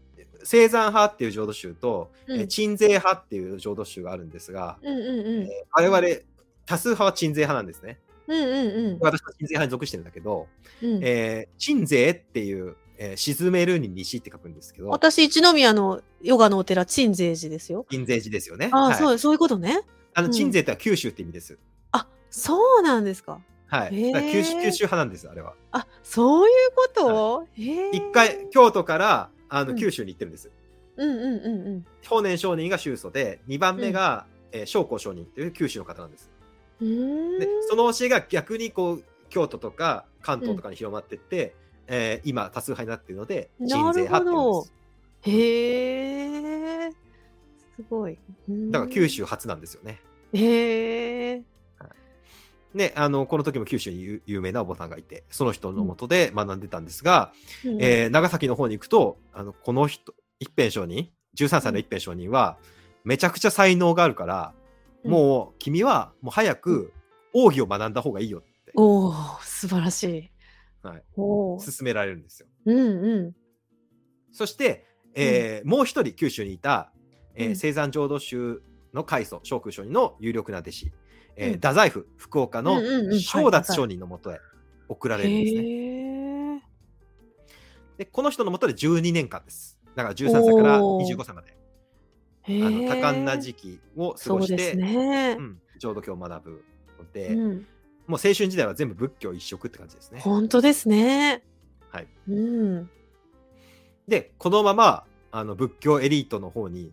[0.47, 5.49] 青山派っていう浄土宗と、うんえー鎮西派っていう浄土宗があるんですが、うんうんうん。
[5.73, 6.21] 我々
[6.67, 7.99] 多数派は鎮西派なんですね。
[8.27, 10.47] うんうん私は鎮西派に属してるんだけど、
[10.83, 10.95] うん。
[10.97, 17.87] うんえー鎮西っていう、えー沈めるに西って書くんですけど、私、一宮のヨガのお寺、鎮西寺ですよ。
[17.91, 18.69] 鎮西寺ですよね。
[18.73, 19.81] ああ、はいそう、そういうことね。
[20.15, 21.59] あのうん鎮西ってのは九州って意味です。
[21.93, 23.41] あ、そうなんですか。
[23.75, 24.13] はい。
[24.13, 25.55] だから九州九州派なんです、あれは。
[25.73, 27.91] あ、そういうこと、へえ。
[27.91, 30.51] 一回、京都からあうんの九州に行ってるんです。
[30.97, 31.87] うんうんうんうん。
[32.07, 36.31] 法然上人が宗祖で、2番目が、えー将校上人っていう九州の方なんです。
[36.81, 41.57] うーんで、その教えが逆にこう、京都とか関東とかに広まってって、
[41.89, 44.75] えー今多数派になっているので、鎮西派っていうんです。
[45.23, 46.91] へえ。
[47.77, 48.17] すごい。
[48.71, 50.01] だから九州初なんですよね。
[50.33, 51.43] へえ。
[52.75, 57.33] で、あの、この時も九州に有有名なお坊さんがいて、その人のもとで学んでたんですが、
[57.65, 62.59] うんえー長崎の方に行くと、あの、この人、一辺上人、13歳の一辺上人は、
[63.05, 64.55] めちゃくちゃ才能があるから、
[65.05, 66.91] うんもう君はもう早く
[67.35, 70.31] 奥義を学んだ方がいいよって、おお素晴らしい。
[70.83, 71.59] はい、おお。
[71.59, 72.49] 勧められるんですよ。
[72.65, 73.37] うんうん。
[74.33, 76.91] そして、えーもう一人九州にいた、
[77.35, 78.63] えーうん青山浄土宗
[78.95, 80.93] の開祖小空上人の有力な弟子、
[81.37, 82.81] えーうん太宰府福岡の
[83.19, 84.39] 正達上人のもとへ
[84.89, 86.63] 送られるんですね。
[87.99, 89.79] でこの人のもとで12年間です。
[89.97, 91.57] だから13歳からおー25歳まで
[92.43, 95.43] へあの多感な期時期を過ごして、ねう。
[95.43, 96.65] ん、浄土教を学ぶ
[96.99, 97.67] ので、うん。
[98.07, 100.21] もう青春時代は全部仏教一色って感じですね。
[100.21, 101.43] 本当ですね。
[101.89, 102.91] はい、うん。
[104.07, 106.93] でこのままあの仏教エリートの方に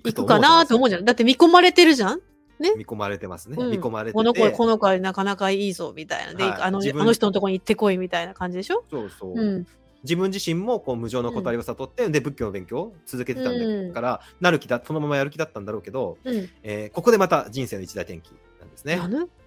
[0.00, 1.04] 行くかなと思うじゃん。
[1.04, 2.20] だって見込まれてるじゃん。
[2.58, 3.56] 見込まれてますね。
[3.58, 6.34] うん見込まれててこの子、この子はなかなかいいぞ、みたいな。
[6.34, 8.82] で、はいあのあの人のとこに行ってこい、みたいな感じでしょ？
[8.90, 9.66] そうそう、うん。
[10.04, 16.48] 自分自身もこう無常の答えを悟って、で仏教の勉強を続けてたんうんだから、なる気だそのままやる気だったんだろうけど、うん。
[16.62, 18.30] えーここでまた人生の一大転機
[18.60, 19.00] なんですね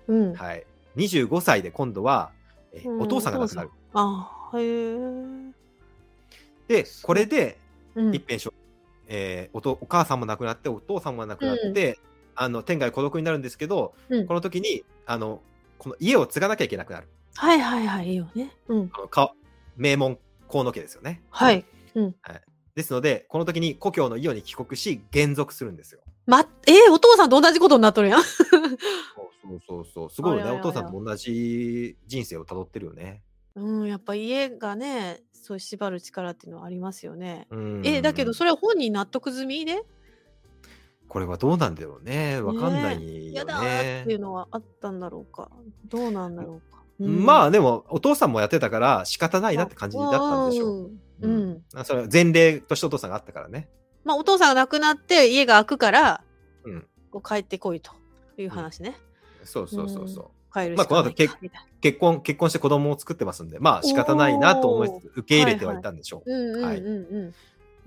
[0.07, 0.33] うん。
[0.33, 0.65] はい、
[0.97, 2.31] 25歳で今度は、
[2.73, 3.69] えーうんお父さんが亡くなる。
[3.93, 4.97] あへえ。
[6.67, 7.57] でこれで
[7.95, 8.53] うん一辺症、
[9.09, 11.99] えーおとお母さんも亡くなってお父さんも亡くなって、
[12.35, 15.41] あの天涯孤独になるんですけど、うんこの時にあの
[15.77, 18.55] この家を継がなきゃいけなくなるはいはいはい、いいよね。
[18.67, 18.91] うん。
[18.93, 19.33] あのか
[19.75, 20.19] 名門
[20.49, 21.21] 河野家ですよね。
[21.29, 21.65] はい。
[22.75, 26.01] ですのでこの時に故郷の伊予に帰国し現属するんですよ。
[26.27, 28.23] ま、えーお父さんと同じことになっとるやん。
[28.23, 28.49] そう
[29.47, 33.21] そうそうそうすごいよねお父さんと同じ人生をたどってるよね。
[33.55, 37.47] うん、やっぱ家がね、そういう縛る力っていうのはありますよね。
[37.49, 39.83] うんえ、だけどそれは本人納得済みで？
[41.07, 44.15] これはどうなんだろうねわかんないよ嫌だーっていね。
[44.15, 45.49] うのはあったんだろうか。
[45.87, 46.83] どうなんだろうか。
[46.99, 50.91] まあでもお父さんもやってたから仕方ないなって感じだったんでしょう。
[51.21, 51.31] うん。
[51.31, 51.63] うん。
[51.73, 53.69] あそれは前例としてお父さんがあったからね。
[54.03, 56.23] まあ、お父さんが亡くなって家が空くから、
[56.63, 57.91] うんこう帰ってこいと
[58.37, 58.95] いう話ね。
[59.43, 60.29] そうそうそうそう。
[60.53, 66.31] 帰るまあしかないかこの後みたいな結婚結婚して子供を作ってますんでまあ仕方ないなと思いつつ受け入れてはいたんでしょう。
[66.31, 66.81] うんうんうんはいう
[67.27, 67.33] ん。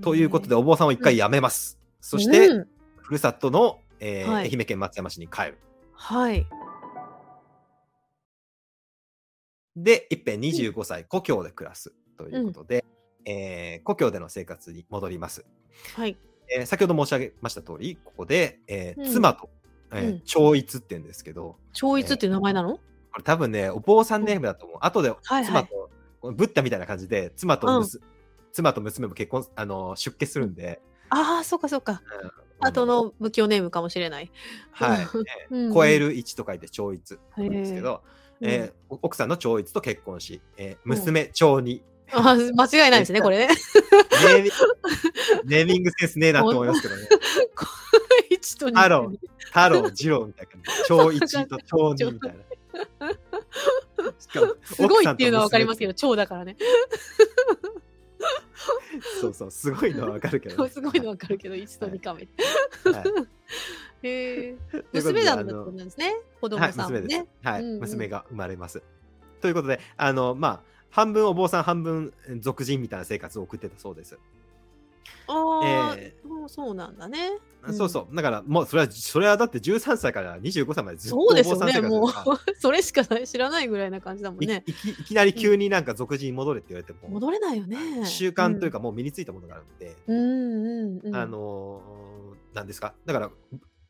[0.02, 1.78] ということでねお坊さんを一回辞めます。
[2.00, 2.68] そして、うん
[3.02, 5.58] ふるさとの、えーはい愛媛県松山市に帰る。
[5.92, 6.46] はい。
[9.76, 12.84] で、一辺25歳、故郷で暮らすということで、
[13.24, 15.44] えー故郷での生活に戻ります。
[15.94, 16.16] はい。
[16.56, 19.50] えー先ほど申し上げました通り、ここで、えーうん妻と、
[19.92, 20.20] えーうん。
[20.24, 22.80] 超一って言うんですけど、超一っていう名前なの、こ
[23.18, 24.78] れ多分ね、お坊さんネームだと思う。
[24.80, 28.00] 後ではい妻と、このブッダみたいな感じで、妻とむす、
[28.52, 32.02] 妻と娘も結婚、あの、出家するんで、ああ、そっかそっか。
[32.60, 32.66] うん。
[32.66, 34.30] 後、の仏教ネームかもしれない。
[34.70, 35.06] はい、
[35.50, 35.74] うんうん。
[35.74, 38.02] 超える一と書いて超一なんですけど、
[38.40, 43.48] えーお奥さんの超一と結婚し、えー娘超二、あー間違いないですね、これね。
[44.26, 44.50] ネーミ
[45.44, 47.08] ネーミングセンスねえなと思いますけどね。
[48.42, 48.76] 一と二。
[48.76, 50.72] 太郎、太郎、二郎みたいな。
[50.86, 52.38] 超一と超二みたいな。
[54.64, 55.86] すごいっていうのはわかりますけ。
[55.86, 56.56] 奥ど、超だからね。
[59.20, 60.70] そうそう、すごいのはわかるけど、ね。
[60.70, 62.28] すごいのわかるけど、一と二かめ。
[62.92, 63.02] は
[64.02, 64.06] い。
[64.06, 64.56] へえ。
[64.92, 66.16] 娘だったんですね。
[66.40, 67.26] 子はい、供さんも娘ですね。。
[67.42, 68.82] はい、娘が生まれます。
[69.40, 74.18] ということで、あの、まあ、半分お坊さん、半分俗人みたいな生活を送ってたそうです。
[75.26, 77.30] ああ、えそうそうなんだね。
[77.68, 78.16] んそうそう。
[78.16, 81.62] だから、もう、それは、それはだって13歳から25歳までずっとそうですよね。
[81.62, 84.64] お坊さん生活もうだから、 それしかない知らないぐらいな感じだもんいね。
[84.66, 88.04] いきいきなり急になんか俗人に戻れって言われても、戻れないよね。
[88.04, 90.16] 習慣というかもう身についたものがあるので、うん。
[90.16, 91.14] うんうんうん。
[91.16, 92.94] あのーなんですか？
[93.06, 93.30] だから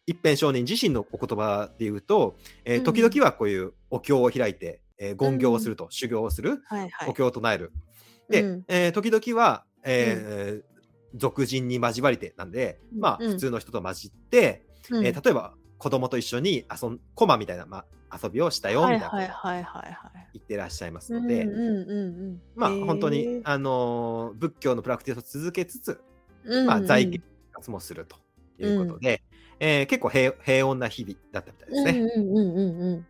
[0.07, 7.09] 一辺少年自身のお言葉で言うと、えーうん時々はこういうお経を開いて、えー言行をすると、修行をする、はいはい。
[7.09, 7.73] お経を唱える。
[8.29, 10.72] で、うんえー時々は、えー
[11.15, 13.31] 俗人に交わりてなんで、まあ、うん。
[13.33, 15.07] 普通の人と混じって、うん。
[15.07, 19.07] えー例えば子供と一緒に遊んコマみたいな、まあ、遊びをしたよみたいな。
[19.07, 19.93] ことをはいはいはいはい。
[19.93, 20.29] はい。
[20.35, 21.45] 言ってらっしゃいますので、
[22.55, 26.01] まあ本当に、あのー仏教のプラクティスを続けつつ、
[26.45, 27.21] うんまあ、在家
[27.53, 28.17] 活もすると
[28.59, 29.23] いうことで、
[29.59, 33.03] えー結構平平穏な日々だったみたいですね。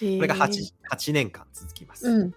[0.00, 2.32] ここれが 8, 8年間続きます、うん、はい。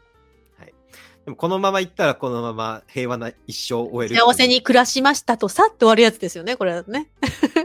[1.31, 4.19] でもこのままいったらこのまま平和な一生を終える。
[4.19, 7.07] 幸せに暮らしましたとさって終わるやつですよね、これだとね。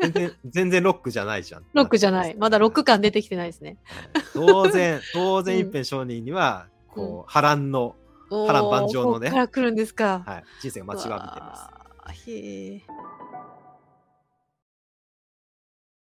[0.01, 0.33] 全然。
[0.49, 1.65] 全然ロックじゃないじゃん。
[1.75, 2.37] ロックじゃない。
[2.37, 3.79] まだロック感出てきてないですね。
[4.15, 7.97] はい当然、当然うん一辺商人には、こう、波乱の、
[8.31, 10.23] 波乱万丈のねから来るんですか。
[10.25, 12.23] はい、人生が待ちわびてます。
[12.23, 12.31] す。
[12.31, 12.83] へえ。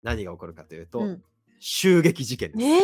[0.03, 1.23] 何が起こるかというと、うん
[1.67, 2.59] 襲撃事件です。
[2.59, 2.81] ねえ。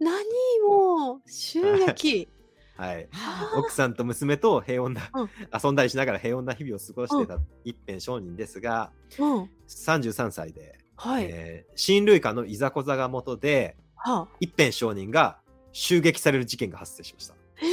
[0.00, 0.24] 何
[0.66, 2.28] もう、襲撃。
[2.76, 3.08] はい。
[3.12, 5.30] はあ奥さんと娘と平穏な、うん
[5.64, 9.50] 遊んだりしながら平穏な日々を過ごしてた一辺商人ですが、うん。
[9.68, 11.26] 33歳で、はい。
[11.30, 14.28] えー親類間のいざこざが元で、はあ。
[14.40, 15.38] 一辺上人が
[15.72, 17.34] 襲撃される事件が発生しました。
[17.62, 17.70] ええ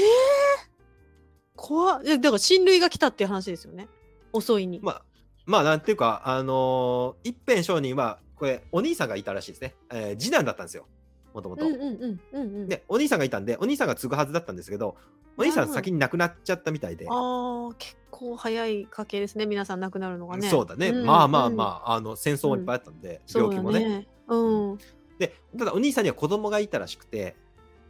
[1.56, 2.02] 怖っ。
[2.06, 3.88] えだから親類が来たっていう話ですよね？
[4.34, 4.80] 遅いに。
[4.82, 5.02] まあ、
[5.46, 9.76] まあ、なんていうか、あのー一辺上人は、これ、お兄さんがいたらしいですね。
[9.92, 10.86] えー次男だったんですよ。
[11.34, 11.74] もともとうん。
[11.74, 12.68] うんうんうんうん。
[12.68, 14.96] で、お兄さんがいたんで、お兄さんが継ぐはずだったんですけど、
[15.38, 17.08] お兄さんうん先に亡くなっちゃったみたいで。
[17.10, 19.46] ああ、結構早い家系ですね。
[19.46, 20.50] 皆さん亡くなるのがね。
[20.50, 24.00] そうだね、んまあまあうんまあ、あの戦争もいっぱいあったんで、そうだ病気もね。
[24.00, 24.08] ね。
[24.28, 24.78] うん。
[25.18, 27.36] で、ただお兄さんには子供がいたらしくて、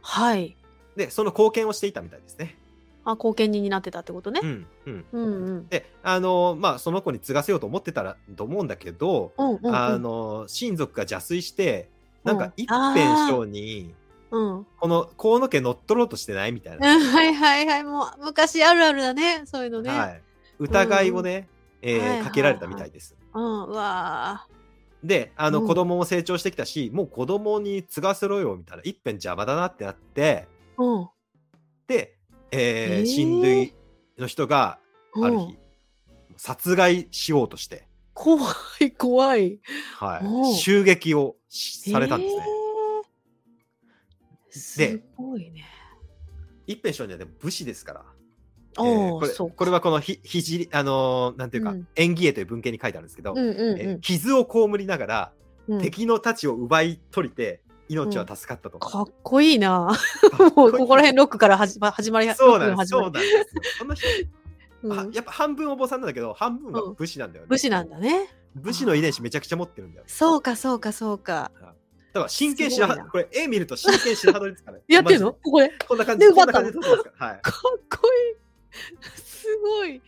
[0.00, 0.56] はい。
[0.96, 2.58] で、その貢献をしていたみたいですね。
[3.04, 4.46] あ、後見人になってたってことねう。
[4.46, 5.04] ん、うん。
[5.12, 5.68] うんうん。
[5.68, 9.74] で、あのまあ、その子に継がせようと思ってたらと思うんだけど、うんうんうん。
[9.74, 11.90] あの親族が邪推して、
[12.24, 13.94] なんうんか一辺上に、
[14.30, 14.66] うん。
[14.80, 17.84] この河野家乗っ取ろうとしてないみたいうんな、はいはいはい。
[17.84, 19.42] もう昔あるあるだね。
[19.44, 19.90] そういうのね。
[19.90, 20.22] はい、
[20.58, 21.48] 疑いをね、
[21.82, 23.16] えーはいはいかけられたみたいです。
[23.34, 23.64] うん。
[23.64, 24.46] うわ
[25.04, 31.08] で、あの、うん子供も成長してきたし、もう子供に継がせろよみたいな、一辺邪魔だなってなって、ーうん。
[31.88, 32.16] で、
[32.52, 33.74] えーえー親類
[34.16, 34.78] の人が
[35.20, 35.58] あるうん日、
[36.36, 37.86] 殺害しようとして、
[38.22, 38.38] 怖
[38.80, 39.58] い怖い。
[39.96, 40.20] は
[40.52, 42.36] い、襲撃をしされたんです
[44.78, 44.84] ね。
[44.84, 44.92] えー。
[44.92, 45.64] ですごいね。
[46.68, 48.04] 一辺上人はでも武士ですから、
[48.78, 49.50] えーこれ。
[49.50, 55.32] これはこのひひじり、あのーなんていうか、うん演技絵という文献に書いてあるんですけど、うんうんえー傷を被りながら、
[55.66, 55.74] うん。
[55.78, 58.78] うん敵の太刀を奪い取りて、命は助かったと。
[58.78, 59.98] かっこいいな。
[60.30, 62.88] かっこいい もうここら辺ロックから始ま始まりそうなんです。
[62.88, 63.20] そうなんで
[63.96, 64.41] す
[64.82, 67.48] うんあやっぱ半分お坊さんなんだけど、半分は武士なんだよね。
[67.48, 68.28] 武士なんだね。
[68.54, 70.04] 武士の遺伝子めちゃくちゃ持ってるんだよ。
[70.06, 71.50] そうかそうかそうか。
[72.12, 74.84] だから真剣白すごいな羽これ絵見ると真剣白羽取りですからね。
[74.88, 75.32] やってんの？
[75.32, 75.68] ここで？
[75.68, 77.26] でこんな感じでこんな感じで撮ってますから。
[77.26, 77.40] はい。
[77.40, 77.52] かっ
[78.00, 79.20] こいい。
[79.20, 79.90] すごい。
[79.90, 80.02] はい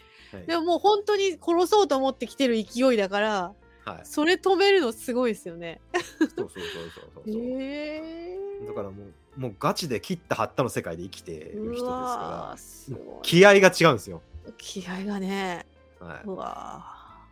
[0.46, 3.52] でももう本当に殺そうと思ってきてる勢いだから、
[3.84, 4.00] はい。
[4.02, 5.80] それ止めるのすごいですよね。
[6.18, 7.30] そうそうそうそうそう。
[7.30, 8.66] へえ。
[8.66, 9.04] だからも
[9.36, 13.20] う、もうガチで切った貼ったの世界で生きてる人ですうかわら。
[13.22, 14.22] 気合が違うんですよ。
[14.58, 15.66] 気合がね。
[16.00, 16.84] はうわ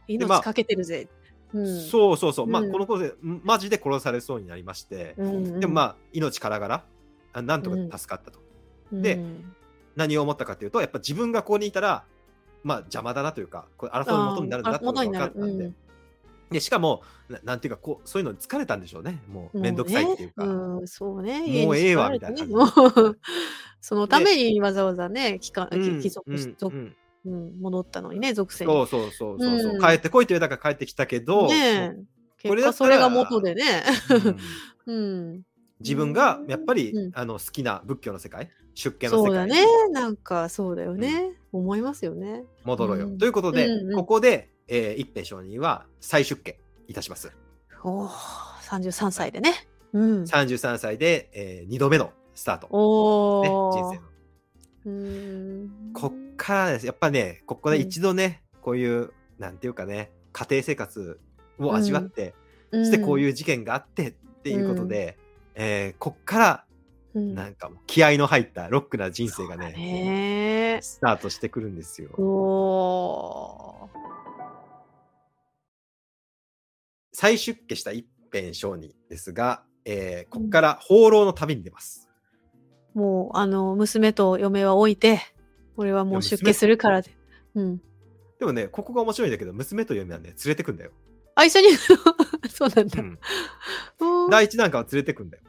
[0.09, 1.09] 命かけてるぜ。
[1.53, 1.79] うん。
[1.79, 1.89] い。
[1.89, 2.47] そうそうそう。
[2.47, 2.73] まあ、うん。
[2.73, 5.61] このことで、んマジで殺されそうになりまして、うんうん。
[5.61, 6.85] でもまあ、命からがら、
[7.33, 8.41] あなんとか助かったと。
[8.93, 9.55] でうん。
[9.97, 12.05] 何を思ったかというと、やっぱ自分がここにいたら、
[12.63, 15.77] まあ邪魔だなというか、これ争いの元になるんだなってことが分かったんで、うん。
[16.51, 21.65] でしかもな、なんていうかこう、そういうのに疲れたんでしょうね、もうめんどくさいっていうか、もうねうん、そうね。
[21.65, 22.73] もうええわみたいな
[23.81, 28.73] そのためにわざわざね、帰還うん帰属しううんうん戻ったのにね、属性に。
[28.73, 31.95] そうそうそうそうそう、うん帰ってこいというだから帰ってきたけど、ね
[32.45, 32.49] え。
[32.49, 33.85] これそれが元でね。
[34.87, 34.97] うん
[35.33, 35.43] うん。
[35.81, 39.93] 自分がやっぱり、うんあの好きな仏教の世界、出家の世界にそうだね。
[39.93, 41.33] なんかそうだよね。
[41.53, 42.45] 思いますよね。
[42.65, 43.07] 戻ろうよ。
[43.07, 46.59] うんということで、うんうんここで、えー一平上人は再出家
[46.89, 47.33] いたします。
[47.85, 49.67] おお、33歳でね。
[49.93, 50.23] うん。
[50.23, 52.67] 33歳で、え2度目のスタート。
[52.67, 53.73] ね、おお。
[53.73, 54.03] 人生の。
[54.87, 55.93] うーん。
[55.93, 56.87] こっからです。
[56.87, 61.21] やっぱね、ここで一度ね、こういう、なんていうかね、家庭生活
[61.61, 62.35] を味わって、
[62.73, 65.17] そしてこういうう事件があってっていうことで、
[65.55, 66.65] えーこっから、
[67.21, 72.11] ん、なんかもう気合の入ったロックな人生がね、ねスタートしてくるんですよ。
[77.13, 82.09] 再出家した一辺上人ですが、えーこっから放浪の旅に出ます。
[82.97, 82.99] ー。
[82.99, 85.21] もう、あの、娘と嫁は置いて、
[85.77, 87.11] 俺はもう出家するからで。
[87.55, 87.83] うん。
[88.39, 90.91] でもね、ここが面白いんだけど、娘と嫁はね、連れてくんだよ。
[91.35, 91.69] あ、一緒に？
[92.51, 93.01] そうなんだ。
[93.01, 93.19] うん、
[94.25, 95.43] うん第一段階は連れてくんだよ。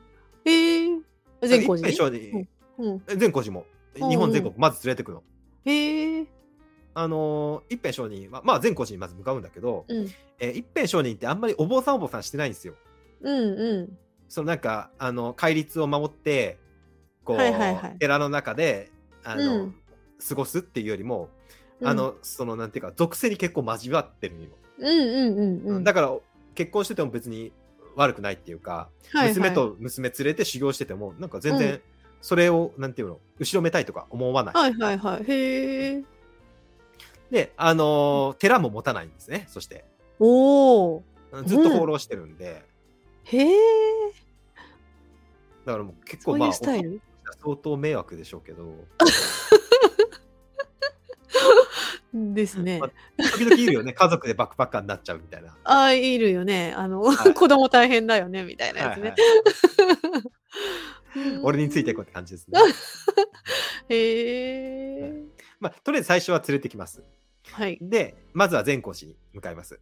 [0.45, 1.01] えー、
[1.41, 2.09] 善光寺？
[2.09, 3.03] にうん。
[3.07, 5.23] え善光寺も、うん日本全国まず連れてくの。
[5.65, 6.27] えー、
[6.95, 10.07] あのー一辺上人は、まあ善光寺にまず向かうんだけど、うん。
[10.39, 12.75] えー一辺上人ってあんまりお坊さんお坊さんしてないんですよ。
[13.21, 13.97] うんうん。
[14.29, 16.57] そのなんか、あの、戒律を守って、
[17.23, 18.91] こう、はいはいはい寺の中で、
[19.23, 19.75] あの、うん
[20.27, 21.29] 過ごすっていうよりも、
[21.81, 24.49] うんあ、の、その、なんていうか、属性に結構交わってるのよ。
[24.79, 25.83] うんうんうんうん。
[25.83, 26.17] だから、
[26.55, 27.51] 結婚してても別に
[27.95, 31.81] 悪くないっていうか、はいはい娘と娘連れて修行してても、なんか全う然、
[32.21, 34.55] それを、なんていうの、後ろめたいとか思わない。
[34.55, 35.23] はいはいはい。
[35.23, 36.03] へえ。
[37.31, 39.85] で、あのー寺も持たないんですね、そして。
[40.19, 41.03] おお。
[41.45, 42.63] ずっと放浪してるんで、
[43.23, 44.13] へえ。
[45.65, 46.83] だからもう結構まあ、相
[47.61, 48.75] 当迷惑でしょうけど、
[52.13, 52.89] ですねま。
[53.17, 55.57] 時々いるよね、 家族でバックパッカーになっちゃうみたいな。
[55.63, 56.73] ああ、いるよね。
[56.77, 59.19] あの、はい子供大変だよね、みたいなやつねはい
[60.11, 60.19] はい。
[60.19, 60.33] うん
[61.43, 62.59] 俺についていこうって感じですね。
[63.89, 65.23] へえ。
[65.59, 67.03] まあ、とりあえず最初は連れてきます。
[67.51, 67.77] はい。
[67.81, 69.79] で、まずは善光寺に向かいます。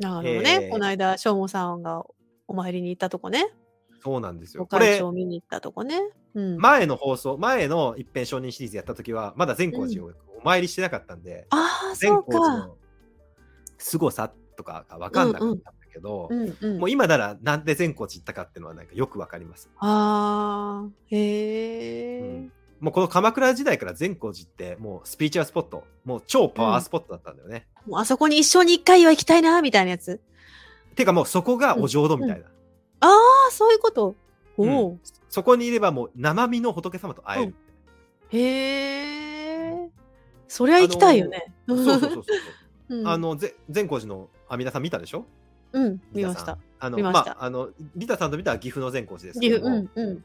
[0.00, 0.58] なるほどね。
[0.64, 2.04] えーこの間、しょうもさんが
[2.48, 3.46] お参りに行ったとこね。
[4.02, 4.66] そうなんですよ。
[4.66, 6.00] これ長見に行ったとこね。
[6.34, 6.56] うん。
[6.58, 12.70] 前の放送、前の一辺承認シリーズやった時は、まだ善光寺をお参りしてなかったんで、ああ、善そうか。
[13.78, 16.90] 凄さとかが分かんなかったんだけど、うんうんもう。
[16.90, 19.70] 今ならなんで善光寺行ったかっていうのはなんかよく分かります。
[19.78, 27.66] ああ、へえ、うんもうこの鎌倉時代から善光寺ってもうスピリチュアルスポット、もう超パワースポットだったんだよね。
[27.86, 30.20] もうあそこに一生に一回は行きたいな、みたいなやつ。
[30.94, 32.46] てかもうそこがお浄土みたいな。
[33.00, 33.08] あ
[33.48, 34.14] あ、そういうこと。
[34.58, 34.98] おうんお、
[35.30, 37.54] そこにいればもう生身の仏様と会える。
[38.30, 39.13] へえ。
[40.54, 41.52] そりゃ行きたいよね。
[41.66, 42.22] そうそうそうそう。
[42.90, 45.26] うんあの、ぜ善光寺の阿弥陀さん見たでしょ？
[45.72, 46.58] うん、見ました。
[46.78, 50.24] あの、見ましたあ、あの、リタさんと見たら岐阜の善光寺ですけども、うん、うん。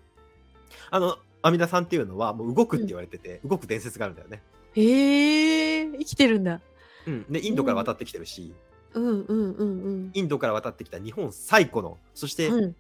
[0.92, 4.44] あの、阿弥陀さんっていうのはもう動くって言われてて、動く伝説があるんだよね。
[4.74, 6.62] へえ、生きてるんだ。
[7.08, 7.26] うん。
[7.28, 8.54] で、インドから渡ってきてるし、
[8.94, 10.12] うん、うん、うん、うん。
[10.14, 12.76] インドから渡ってきた日本最古の、そしてうん、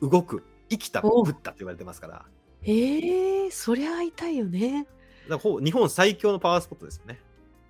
[0.00, 2.24] 動く、生きたブおッダって言われてますから、
[2.62, 4.86] へえ、そりゃ会いたいよね。
[5.28, 7.20] らほう日本最強のパワースポットですよね。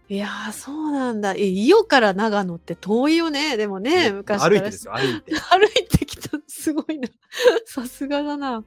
[0.09, 1.33] いやー、そうなんだ。
[1.33, 3.57] え、伊予から長野って遠いよね。
[3.57, 4.51] でもね、昔から。
[4.51, 5.33] 歩いてですよ、歩いて。
[5.51, 6.39] 歩いてきた。
[6.47, 7.09] すごいな。
[7.65, 8.65] さすがだな。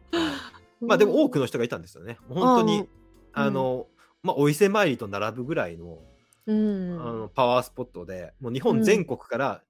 [0.82, 2.18] まあでも多くの人がいたんですよね。
[2.28, 2.88] 本当に、うん
[3.34, 3.86] あの、
[4.24, 6.00] まあ、お伊勢参りと並ぶぐらいの
[6.48, 7.00] うん。
[7.00, 9.62] あのパワースポットで、もう日本全国から、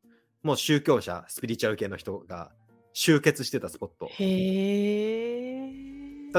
[0.41, 2.51] もう宗教者、スピリチュアル系の人が
[2.93, 4.05] 集結してたスポット。
[4.05, 5.86] へえ。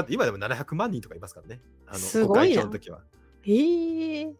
[0.01, 1.61] だって今でも700万人とかいますからね。
[1.87, 3.01] あのすごいの時は。
[3.41, 4.33] へえ。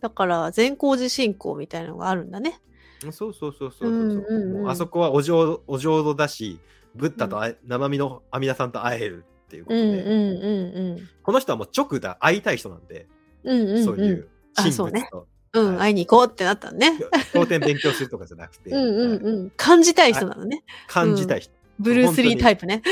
[0.00, 2.60] だから、善光寺信仰みたいなのがあるんだね。
[3.00, 6.58] そうそうそうそうそう,、うんうんうんもうあそこはお浄お浄土だし、
[6.94, 13.06] ブッダと会え、生身の阿弥陀さんと会えるっていうことで、うんうんうんこの人はもう直だ会いたい人なんで、
[13.44, 13.60] うん。
[13.60, 13.84] うんうんうん。
[13.84, 16.98] そういう神仏と、うん、はい会いに行こうってなったのね。
[17.32, 19.50] 経典勉強するとかじゃなくて、うんうんはいうん。
[19.56, 20.64] 感じたい人なのね。
[20.86, 21.52] 感じたい人。
[21.78, 22.82] ブルース・リータイプね。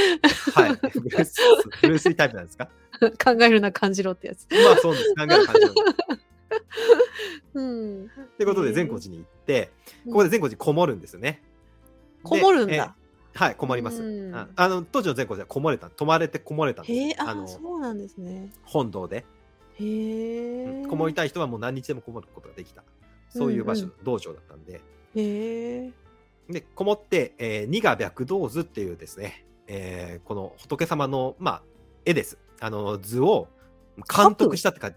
[0.55, 0.77] はい。
[0.77, 2.69] ブルースリータイプなんですか？
[3.23, 4.47] 考えるな、感じろってやつ。
[4.51, 5.15] まあそうです。
[5.15, 5.73] 考える感じの。
[7.55, 7.63] う
[8.05, 8.09] ん。
[8.37, 9.71] ということで、善光寺に行って、
[10.07, 11.43] ここで善光寺こもるんですよね。
[12.23, 12.97] こもるんでだ。
[12.99, 13.03] え
[13.35, 14.03] はい、こもります。
[14.03, 18.53] うんああの当時の善光寺はこもれた、泊まれてこもれたんですそうなんですね。
[18.63, 19.25] 本堂で、
[19.79, 20.87] へえ。
[20.87, 22.85] こもりたい人はもう何日でもこもることができた。
[23.31, 24.75] そういう場所、うん道場だったんで。
[24.75, 24.81] へ
[25.17, 25.93] え。
[26.53, 31.63] で、こもって、えー、二が白道図っていうですね、えーこの仏様の、まあ、
[32.05, 32.39] 絵です。
[32.61, 33.49] あの、図を
[34.15, 34.97] 監督したって書いて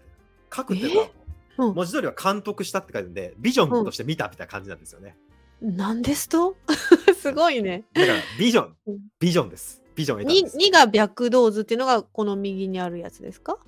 [0.54, 1.10] 書くっていうか、
[1.58, 5.16] うん文字通りは監督したって書いてるんで、ビジョンとして見たみたいな感じなんですよね。
[5.62, 6.54] なんですと？
[7.18, 7.84] すごいね。
[7.94, 9.82] だから、ビジョンうん、ビジョンです。
[9.94, 10.56] ビジョンを得たんにです。
[10.58, 13.58] 2が白道図っていうのがこの右にあるやつですか？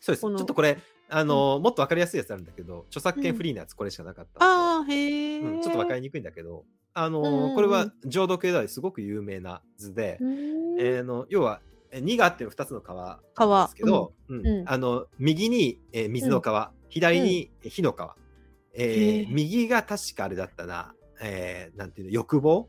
[0.00, 0.20] そうです。
[0.20, 0.78] ちょっとこれ、
[1.08, 6.64] あの、もっとわかりやすいやつあるんだけど、著作権フリーなやつこれしかなかったんで、ああ、へえ、うんちょっとわかりにくいんだけど、
[6.94, 7.54] あのうんうんうん。
[7.54, 10.80] これは浄土系ではすごく有名な図で、うーん。
[10.80, 13.16] えーの要は、え二河っていう2つの川
[13.66, 14.46] ですけど、うん。
[14.46, 14.68] うん。
[14.68, 18.16] あの右に、えー水の川、左にえー火の川、
[18.74, 22.68] えー右が確かあれだったな、えーなんていうの欲望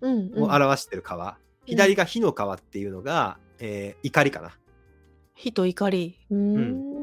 [0.00, 0.42] うんうん。
[0.42, 4.56] を表してる川、左が火の川っていうのが、えー怒りかな。
[5.34, 6.18] 火と怒り。
[6.30, 6.36] うー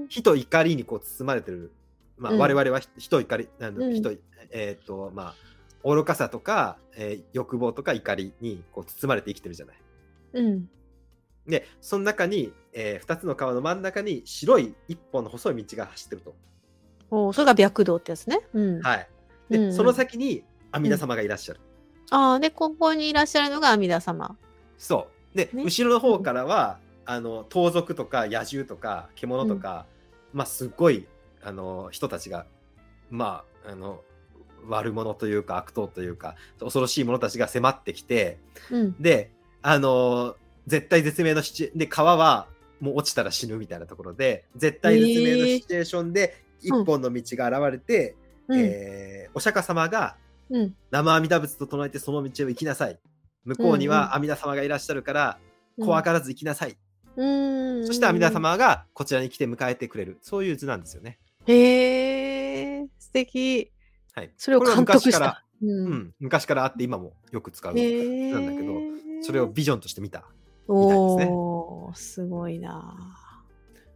[0.06, 0.08] ん。
[0.10, 1.72] 火と怒りにこう包まれてる、
[2.18, 2.40] まあうん。
[2.40, 3.94] 我々は火と怒りなんだうん。
[3.94, 4.12] 火と
[4.52, 5.36] えっ、とまあ
[5.84, 9.78] 愚かさとか、えー欲望とか怒りにこう包まれて生きてるじゃない。
[10.34, 10.70] うん。
[11.48, 16.36] でその中に、え2つの川の真ん中に白い一本の細い道が走ってると。
[17.12, 18.40] おーそれが白道ってやつね。
[18.54, 18.82] うん。
[18.82, 19.08] はい、
[19.50, 21.60] で、うんうんその先に阿弥陀様がいらっしゃる。
[22.10, 24.38] ああ、で、ここにいらっしゃるのが阿弥陀様。
[24.78, 29.86] そうで、ね後ろの方からは、あの盗賊とか野獣とか獣とか、
[30.32, 31.08] まあすごい
[31.42, 32.46] あの人たちが
[33.10, 34.02] まああの
[34.68, 38.40] 悪者というか悪党というか恐ろしい者たちが迫ってきて
[38.72, 38.96] うん。
[39.02, 40.36] であの
[40.68, 42.48] 絶対絶命のシチュで川は
[42.80, 48.16] もう落ちたら死ぬみたいなところで絶対絶命のシチュエーションで一本の道が現れて、
[48.48, 48.60] うん。
[48.60, 50.16] えーお釈迦様が
[50.50, 50.76] うん。
[50.92, 53.00] 生阿弥陀仏と唱えてその道を行きなさい
[53.46, 55.38] 向こうには阿弥陀様がいらっしゃるから、
[55.80, 56.78] 怖がらず行きなさい。
[57.16, 57.26] う
[57.84, 57.86] ん。
[57.86, 58.32] そして阿弥陀。
[58.32, 60.18] 様がこちらに来て迎えてくれる。
[60.22, 61.20] そういう図なんですよね。
[61.46, 63.73] へえ、素敵。
[64.14, 64.32] はい。
[64.38, 65.66] それを監督し昔からた。、う。
[65.66, 67.74] うんん、昔からあって今もよく使う。
[67.74, 68.74] なんだけど
[69.22, 70.26] それをビジョンとして見た。
[70.68, 72.96] おみたいですねおー、すごいな。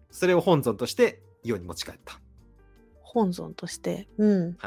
[0.10, 2.20] それを本尊として世に持ち帰った。
[3.02, 4.08] 本尊として。
[4.18, 4.58] うん。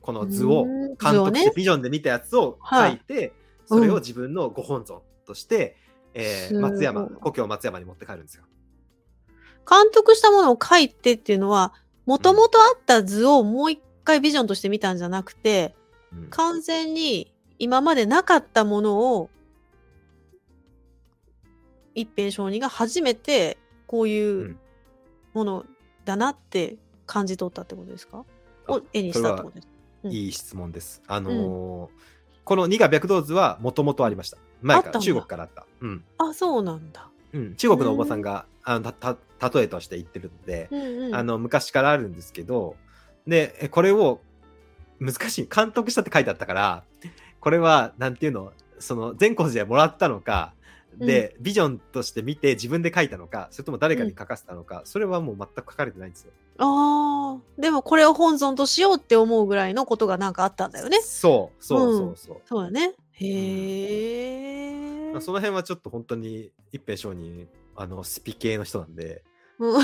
[0.00, 3.32] この図をうん監督してビジョンで見たやつを書いて、
[3.66, 5.76] それを自分のご本尊として、
[6.14, 8.44] えーすごい松山、故郷松山に持って帰るんですよ。
[9.68, 11.72] 監督したものを書いてっていうのは、
[12.04, 15.74] もともとあった図をもう一回ビジョンとして見たんじゃなくて、
[16.12, 19.30] うん完全に今までなかったものを
[21.94, 24.58] 一辺上人が初めてこういううん
[25.32, 25.64] もの
[26.04, 26.76] だなって
[27.06, 28.24] 感じ取ったってことですか、
[28.66, 29.68] あを絵にしたってことです
[30.04, 31.02] うんいい質問です。
[31.06, 34.38] あのーこの二河白道図はもともとありました。
[34.62, 35.66] 前から中国からあった。
[35.80, 36.04] うん。
[36.18, 37.08] あそうなんだ。
[37.32, 42.76] うん、中国のおばさんが、あのたた例えとして言ってるので、うんうん、あの昔からあるんですけど
[43.26, 44.20] でえこれを
[45.00, 46.84] 難しい監督したって書いてあったから
[47.40, 50.54] これはなんていうのその善光寺でもらったのか
[50.98, 56.32] で、ビジョンとして見て自分で書いたのかそれとも誰かに書かせたのか、それはもう全く書かれてないんですよ。
[56.58, 61.00] ああでもこれを本尊としようって思うぐらいのことがなんかあったんだよね。
[61.00, 62.36] そうそうそうそう。
[62.44, 62.94] そうだね。
[63.12, 65.12] へえ。
[65.12, 69.22] まあその辺はちょっと本当に一平商人あのスピ系の人なんで
[69.58, 69.82] うん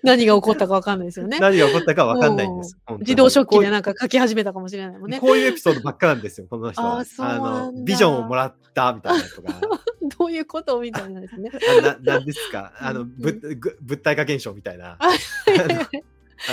[0.04, 1.38] 何が起こったかわかんないですよね。
[1.38, 2.76] 何が起こったかわかんないんです。
[3.00, 5.20] 自動食器でなんか書き始めたかもしれないもんね。
[5.20, 7.04] こういうエピソードばっかなんですよ、この人は。
[7.18, 9.60] あのビジョンをもらったみたいなとか。
[10.18, 11.50] どういうことみたいなんですね。
[11.78, 14.96] あななんですか あの、うんぶぐ物体化現象みたいな。
[14.98, 15.14] あは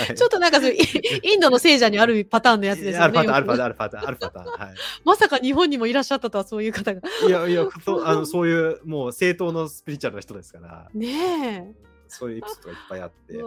[0.04, 0.76] いちょっとなんかそイ
[1.22, 3.04] インドの聖者にあるパターンのやつですよね。
[3.04, 4.68] アルパターン、アルよくパターン、アルパターン、アルパターン。
[4.68, 4.74] は
[5.04, 7.00] まさか日本にもいらっしゃったとはそういう方が。
[7.00, 7.26] い。
[7.26, 11.72] いやいや、そうあのそういう、もう正当のスピリチュアルな人ですから、ね
[12.08, 13.32] そういうエピソードがいっぱいあっえ。
[13.34, 13.42] て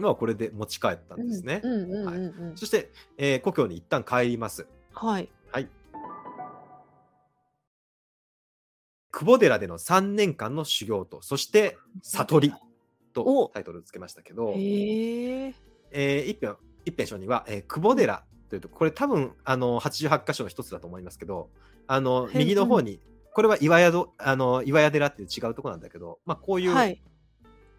[0.00, 1.60] まあこれで持ち帰ったーんですね。
[1.64, 2.56] うんうんうんうん。
[2.56, 4.66] そして、えー故郷に一旦帰ります。
[4.92, 5.28] はい。
[5.50, 5.68] はい。
[9.10, 12.52] 久保寺での3年間の修行と、そして悟り
[13.12, 15.54] とおタイトルをつけましたけど、へえ。
[15.90, 21.50] えー一辺一辺書には、えー久保寺というとこれ多分あの88箇所の一つだと思いますけど
[21.86, 22.98] あの右の方に
[23.38, 27.00] これは岩宿あの岩屋寺っていう違うところなんだけど、まあ、こういうはい。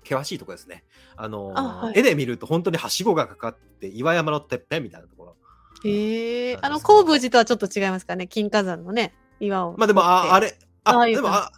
[0.06, 0.86] 険しいところですね、
[1.18, 5.36] あのあはい絵で見ると本当にはしごがかかって岩山のてっぺんみたいなところ
[5.84, 6.58] へえ。
[6.62, 8.28] あの、なんですけど後宮寺とはちょっと違いますかね。
[8.28, 9.76] 金華山のね、岩を。
[9.78, 10.48] まあでもああれ。
[10.48, 11.52] れあでもあ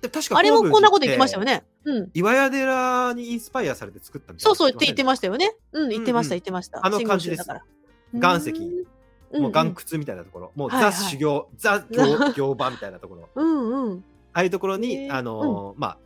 [0.00, 1.64] で確かあれもこんなこと言ってましたよねね。
[1.84, 2.10] うん。
[2.14, 5.54] 岩屋寺にインスパイアされて作ったみたいなそうそうって言ってまましたよね。
[5.72, 6.80] うん、言ってました、言ってました。
[6.82, 7.46] あの感じです。
[8.14, 8.91] 岩石うん
[9.40, 10.92] もう岩窟みたいなところ、もうザはいはい。
[10.92, 13.28] 修行、ザ行 行場みたいなところ。
[13.34, 14.04] うんうん。
[14.32, 15.98] ああいうところに、あのーまあ、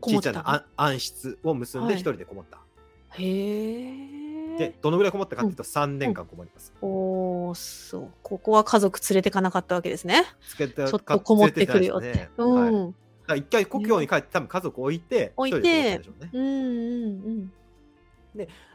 [0.00, 0.30] こもった。
[0.30, 1.88] 小さな暗暗室を結んはい。
[1.90, 2.58] で一人でこもった。
[3.10, 4.58] へえ。
[4.58, 6.72] で、どのぐらいこもったかっていうと3年間こもります。
[6.82, 8.10] おー、そう。
[8.22, 10.24] ここは家族連れてかなかったわけですね。
[10.46, 12.28] つけてちょっとこもってくるよって。
[12.36, 12.86] うん。
[12.86, 12.96] だか
[13.28, 15.58] ら一回故郷に帰って多分家族置いて、置いて。
[15.58, 17.52] 一人でこもったんうんうん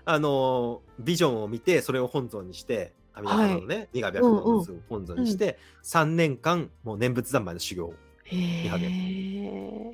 [0.07, 7.89] あのービジョンを見て、それを本尊にして、阿弥陀様のね、二河白道の図を本尊にして、3年間、もう念仏三昧の修行を。
[7.89, 7.93] う
[8.35, 8.37] ん。
[8.37, 8.85] へ励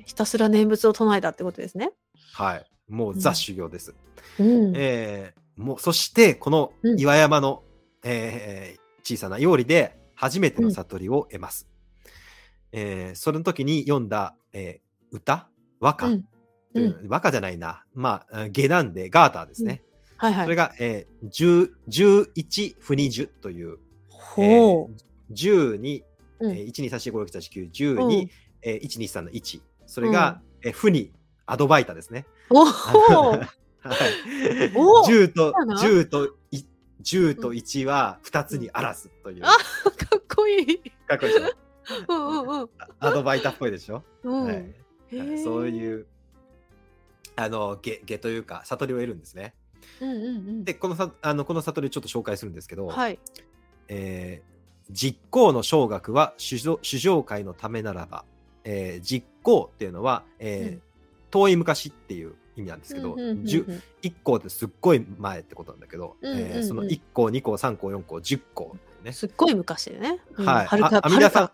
[0.00, 0.02] え。
[0.04, 1.92] ひたすら念仏を唱えたってことですね。
[2.32, 2.66] はい。
[2.88, 3.94] もううんザ修行です。
[4.38, 4.72] うん。
[4.76, 7.62] えーもうそしてこのうん岩山の、
[8.04, 11.68] えー小さな料理で初めての悟りを得ます。
[12.72, 15.48] えーその時に読んだ、えー歌？
[15.80, 16.24] 和歌、うん
[16.74, 19.82] うん和歌じゃないなまあ下なんでガーターですね。
[20.22, 20.44] はいはい。
[20.44, 24.44] それが、えー、10 11不二十という、ほう。
[24.44, 26.04] えー10に、
[26.40, 28.30] うんえー、1 2 3 4 5 6 7 8 9 10に、うん
[28.62, 31.10] えー、123の1それが、えー、不に
[31.46, 32.26] アドバイタですね。
[32.50, 32.64] おお。
[32.64, 33.48] はい。
[34.76, 36.58] お10 とそうなの？10とい
[37.02, 39.56] 10と1は2つにあらずという、あか
[40.18, 40.90] っこいい。
[41.08, 42.14] かっこいいでしょ？
[42.14, 42.68] うんうんうん。
[43.00, 44.44] アドバイタっぽいでしょ、うん。
[44.44, 44.64] はい
[45.42, 46.06] そういう
[47.36, 49.54] あの下下というか悟りを得るんですね。
[50.00, 50.64] うんうんうん。
[50.64, 53.18] でこのさあのこの悟りをちょっと紹介するんですけど、はい。
[53.88, 54.52] えー
[54.90, 58.24] 実行の小学は主上主上会のためならば、
[58.64, 60.82] えー実行っていうのは、えーうん。
[61.30, 63.44] 遠い昔っていう意味なんですけど、うんうんうんうん。
[63.46, 66.46] じゅ1項ってすっごい前ってことなんだけど、うんうんうん。
[66.46, 70.18] えーその1項2項3項4項10項ね、すっごい昔でね。
[70.36, 70.46] うん。
[70.46, 70.66] はい。
[70.66, 71.50] はるかあ阿弥陀さん。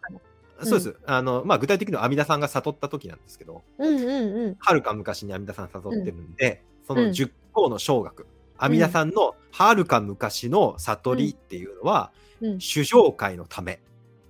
[0.67, 0.97] そうです。
[1.07, 4.09] あの、まあ、具体的には阿弥陀さんが悟った時なんですけどうんうん
[4.47, 4.57] うん。
[4.59, 7.11] はるか昔に阿弥陀さん悟ってるんで、そのうん。
[7.11, 8.27] 10項の小学、
[8.57, 12.11] 阿弥陀さんのはるか昔の悟りっていうのは、
[12.41, 12.61] うん。
[12.61, 13.81] 主上界のため、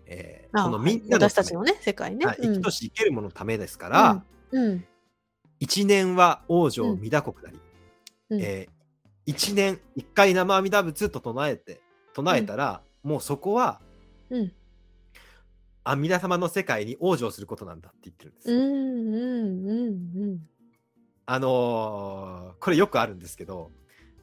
[0.07, 2.27] えーあこのみんなの私たちのね、世界ね。
[2.27, 2.55] はい、うん。
[2.55, 4.85] 生きとし生けるもののためですから、うん。
[5.61, 7.61] 一年は往生弥陀国なり、
[8.31, 8.41] うん。
[8.43, 8.79] えー
[9.27, 11.83] 一年一回生阿弥陀仏と唱えて
[12.15, 13.79] 唱えたら、もうそこは
[14.31, 14.53] うん。
[15.85, 18.51] 阿弥陀様の世界に往生することなんだって言ってるんです。
[18.51, 20.41] うんうんうん
[21.31, 23.71] あのーこれよくあるんですけど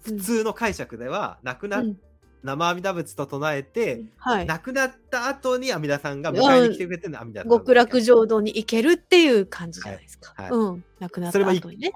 [0.07, 1.97] うん普通の解釈では亡くな、うん。
[2.43, 4.45] 生阿弥陀仏と唱えて、はい。
[4.45, 10.33] 亡くなった後に阿弥陀さんが迎えに来てくれてるの阿弥陀さん極楽浄土に行けるっていう感じじゃないですか？
[10.35, 10.83] はいはいうん。
[10.99, 11.93] 亡くなった後にね。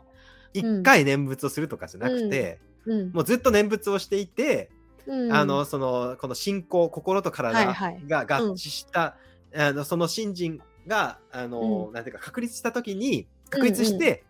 [0.54, 3.12] 一回念仏をするとかじゃなくて、うん。
[3.12, 4.72] もうずっと念仏をしていて、
[5.06, 9.18] うんあの、その、この信仰、心と体はいはいが合致した、
[9.56, 14.30] あの、その信心が、あの、うんなんていうか、確立した時に、確立して、うん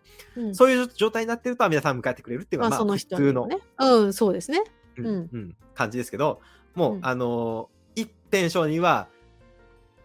[0.52, 3.48] そういう状態になってると、阿弥陀さん迎えてくれるっていうのが、まあ、まあその普通の、
[3.78, 4.62] うん、そうですね。
[4.96, 6.40] うんうん感じですけど、
[6.74, 9.08] もう、うんあのー、一辺承認は、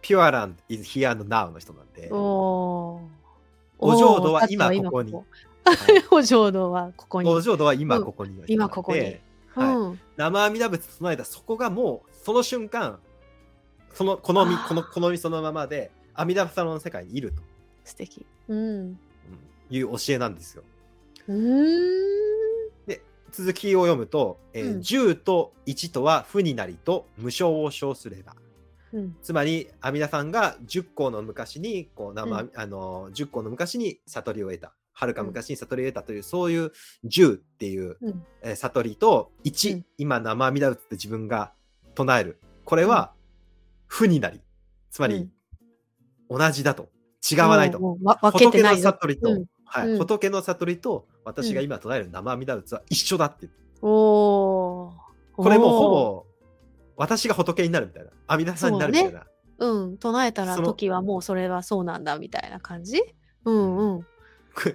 [0.02, 3.00] Pure Land is here and now の人なんで、お
[3.78, 5.24] お浄土は今ここにこ
[5.64, 7.28] はいお浄土はここに。
[7.28, 10.00] お浄土は今ここにの人なん、今ここにはいうん。
[10.16, 12.98] 生阿弥陀仏唱えたそこがもうその瞬間
[13.92, 17.42] その好みあーこの好みそのままで阿弥陀様の世界にいると
[17.84, 18.24] 素敵。
[18.48, 18.98] うん。
[19.70, 20.62] いう教えなんですよ。
[21.28, 22.06] うーん。
[23.32, 28.34] 続きを読むと、えーうん10と1とは負になりと無償を称すれば
[28.94, 29.16] うん。
[29.20, 36.72] つまり阿弥陀さんが10個の昔にこう生、うんあの10個の昔に悟りを得たはるか昔に悟りを得たという、そういう
[37.04, 38.24] 10っていう、うん。
[38.42, 41.52] えー悟りと1、うん今生阿弥陀仏って自分が
[41.94, 43.12] 唱えるこれは
[43.86, 44.40] 負になり
[44.90, 45.28] つまり、
[46.30, 46.88] 同じだと
[47.30, 47.80] 違わないと。
[47.80, 48.88] もうもうわ分けて仏のないぞ。
[48.92, 53.48] 悟りと、うんはいうん仏の悟りと私が今唱える生阿弥陀仏は一緒だって。
[53.82, 54.92] おー。
[55.36, 55.90] これもうほ。
[55.90, 56.26] ぼ
[56.96, 58.10] 私が仏になるみたいな。
[58.26, 59.26] 阿弥陀さんになるみたいな。
[59.58, 59.98] うん。
[59.98, 63.02] 唱えたら時はもうそれはそうなんだみたいな感じ？
[63.44, 64.06] うんうん。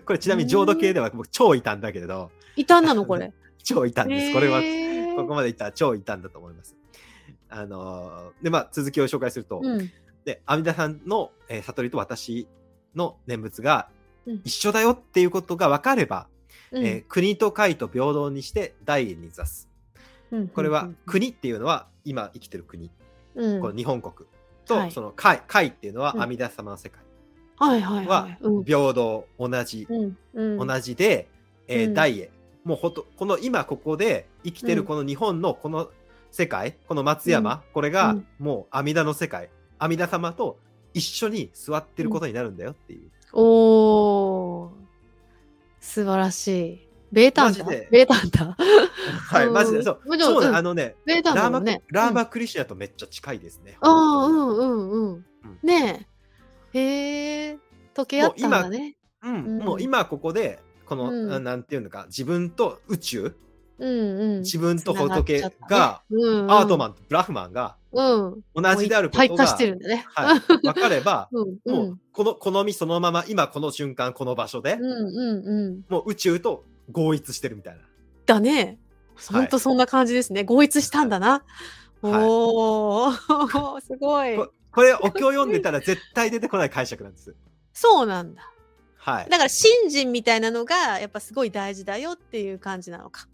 [0.06, 3.34] これちなみに浄土系では僕超異端だけれど、異端なのこれ。
[3.64, 4.34] 超異端です。
[4.34, 4.62] これは
[5.16, 6.76] ここまでいったら超異端だと思います。
[7.50, 9.92] あのーで、まあ、続きを紹介すると、うん。
[10.24, 12.48] で、阿弥陀さんの、えー悟りと私
[12.96, 14.01] の念仏がうん
[14.44, 16.28] 一緒だよっていうことが分かれば、
[16.72, 16.86] うん。
[16.86, 19.70] えー国と会と平等にして大円に座す。
[20.32, 22.90] うんこれは、国っていうのは今生きてる国、
[23.36, 23.62] うん。
[23.62, 24.28] この日本国。
[24.66, 24.92] と、はい。
[24.92, 26.22] その会会っていうのはうん。
[26.22, 27.02] 阿弥陀様の世界、
[27.58, 28.22] はいはいは。
[28.24, 28.64] はいうん。
[28.64, 29.88] 平等同じ、
[30.34, 31.28] 同じで、
[31.68, 31.94] えーうん。
[31.94, 32.30] 大円
[32.64, 34.78] もうほとこの今ここで生きてうん。
[34.78, 35.90] るこの日本のこの
[36.32, 38.28] 世界この松山、これがうん。
[38.40, 39.50] もう阿弥陀の世界。
[39.80, 40.60] 阿弥陀様と
[40.94, 44.11] 一緒に座ってることになるんだよっていう、おー。
[45.82, 46.88] 素晴らしい。
[47.12, 51.82] ベータンダマジでベータンダはい、うんマジでそうそうねあのねベータンラーマ、ダもね。
[51.90, 55.26] ラーうんマクリシュナとめっちゃ近いですね、ああ、う本んうんうんうん。
[55.62, 56.08] ね
[56.74, 56.80] え。
[56.80, 57.58] へえ。
[57.94, 58.96] 溶け合ったんだね。
[59.24, 63.36] うんうんもう今ここでこの、うんあなんていうのか自分と宇宙？
[63.80, 64.40] うんうん。
[64.40, 66.04] 自分と仏が、
[66.48, 67.81] アートマンとブラフマンがうん。
[67.94, 68.42] 同
[68.78, 70.06] じであることが、体化してるんだね。
[70.14, 71.72] はい、分かれば うんう。
[71.72, 75.86] もうんこの好みそのまま今この瞬間この場所で、うんうんうん。
[75.90, 77.82] もう宇宙と合一してるみたいな。
[78.26, 78.54] だね。
[78.56, 78.78] はい
[79.34, 80.44] ほんとそんな感じですね。
[80.44, 81.44] 合一したんだな。
[82.02, 84.36] はいおー、すごい。
[84.36, 87.36] ここれお経読んでたら絶対出てこない解釈なんです。
[87.74, 88.52] そうなんだ。
[88.98, 89.30] はい。
[89.30, 93.28] だから信心みたいなのがやっぱすごい大事だよっていう感じなのか。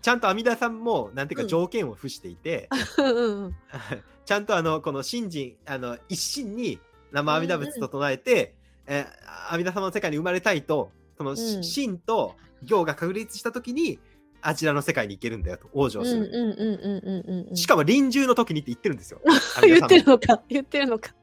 [0.00, 2.68] ちゃんと阿弥陀さんもなんていううんか条件を付していて、
[2.98, 3.56] うんうん
[4.24, 6.78] ちゃんとあのこの信心あの一心に
[7.10, 8.54] 生阿弥陀仏と唱えて、
[8.86, 13.98] えー阿弥陀様の世界に生まれたいとその、うん心と行が確立した時に
[14.42, 16.30] あちらの世界に行けるんだよと往生する。
[16.32, 17.56] うんうんうんうんうんうんうん。
[17.56, 19.20] しかも臨終の時にって言ってるんですよ。
[19.56, 21.14] 阿言ってるのか言ってるのか。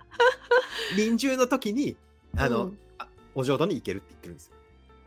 [0.96, 1.96] 臨終の時に
[2.36, 4.56] あの、うんあお浄土に行けるって言ってるんですよ。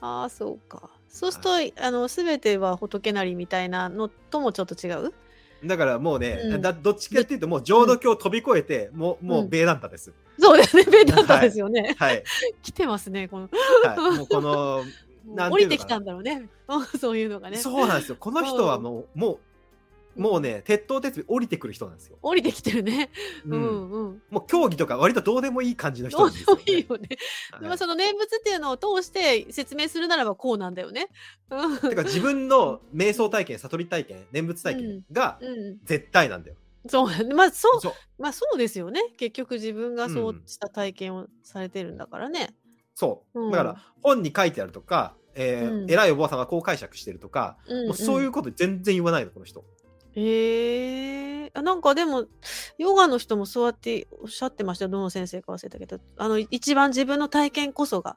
[0.00, 0.90] ああそうか。
[1.11, 5.12] そうすると、あの全ては仏なりみたいなのともちょっと違う？
[5.64, 10.12] だからもうね、うんだどっちかっていうともう浄土教を飛び越えて、もうもうベーダンタです。
[10.38, 10.84] そうですね。
[10.90, 11.94] ベータンタですよね。
[11.98, 12.24] はい。
[12.62, 13.28] 来てますね。
[13.28, 13.48] この
[13.84, 14.84] はい、もうこの
[15.34, 16.48] なん降ていうのかなりてきたんだろうね。
[16.98, 17.58] そういうのがね。
[17.58, 18.16] そうなんですよ。
[18.18, 19.38] この人はもう、もう、
[20.16, 22.18] もうね、鉄頭鉄尾降りてくる人なんですよ。
[22.22, 23.11] 降りてきてるね。
[23.46, 24.22] ううんんうん。
[24.30, 26.62] もう競技とか割とどうでもいい感じの人どうんでなですよ、ね。
[26.62, 27.08] もいいよね。
[27.52, 31.08] はいでもその念仏っていうのを通して説明するならばこうなんだよね。
[31.50, 35.78] うんてか自分の瞑想体験、悟り体験、念仏体験がうん。
[35.84, 36.56] 絶対なんだよ。
[36.88, 37.34] そうやね。
[37.34, 37.92] まあそう、そう。
[38.18, 39.00] まあそうですよね。
[39.18, 42.54] 結局自分がそううんした体験をされてるんだからね。
[42.94, 43.40] そう。
[43.46, 49.64] うんだから本に書いてあるとか、えーうん偉いお坊さんがこう解釈してるとか、うん、もうそういううこと全然言わないの、この人。
[50.14, 52.26] へえあなんかでも
[52.78, 54.90] ヨガの人もそうやっておっしゃってましたよ。
[54.90, 55.98] どの先生か忘れたけど。
[56.16, 58.16] あの一番自分の体験こそが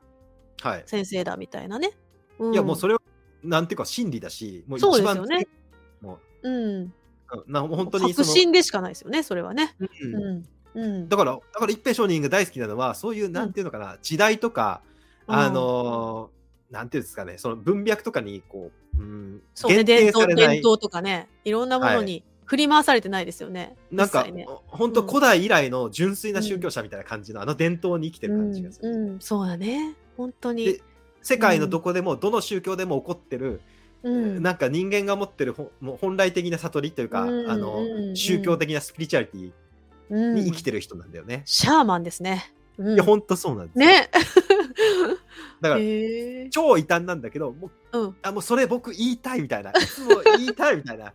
[0.64, 0.84] はい。
[0.86, 1.92] 先生だみたいなね。
[2.40, 3.02] うん、いや、もうそれは、
[3.44, 5.48] なんていうか真理だし、もうそう一番ですよね。
[6.02, 6.94] もうん、う、
[7.48, 9.76] な本当にその、確信でしかないですよねそれはね。
[9.80, 10.16] うん。
[10.16, 10.44] うん。
[10.76, 11.10] うん。
[11.10, 14.82] だから、だから一平商人が大好きなのは、そういう、なんていうのかな、時代とか、
[15.28, 16.43] あのー
[16.74, 23.76] なんていうんですかね、その文脈とかに、こう、うん、そうね伝統伝、統とかねいろんなものに振り回されてないですよね。
[23.92, 28.90] なんかね、本当古代以来の純粋な宗教者みたいな感じの、あの伝統に生きてる感じがする。
[28.90, 30.82] うんうん、そうだね本当にで。
[31.22, 33.62] 世界のどこでも、どの宗教でも起こってる、
[34.02, 39.52] うんなんか人間が持ってるほもう本来的な悟りというか、うんあのうん宗教的なスピリチュアリティ
[40.10, 41.44] うんに生きてる人なんだよね。
[41.46, 42.54] シャーマンですね。
[42.78, 43.86] うんいや、ほんとそうなんですよ。
[43.86, 44.10] ね。
[45.62, 45.82] だから。
[46.52, 48.16] 超異端なんだけど、もう、うん。
[48.22, 49.72] あ、もうそれ僕言いたいみたいな。
[49.72, 51.14] いつも言いたいみたいな。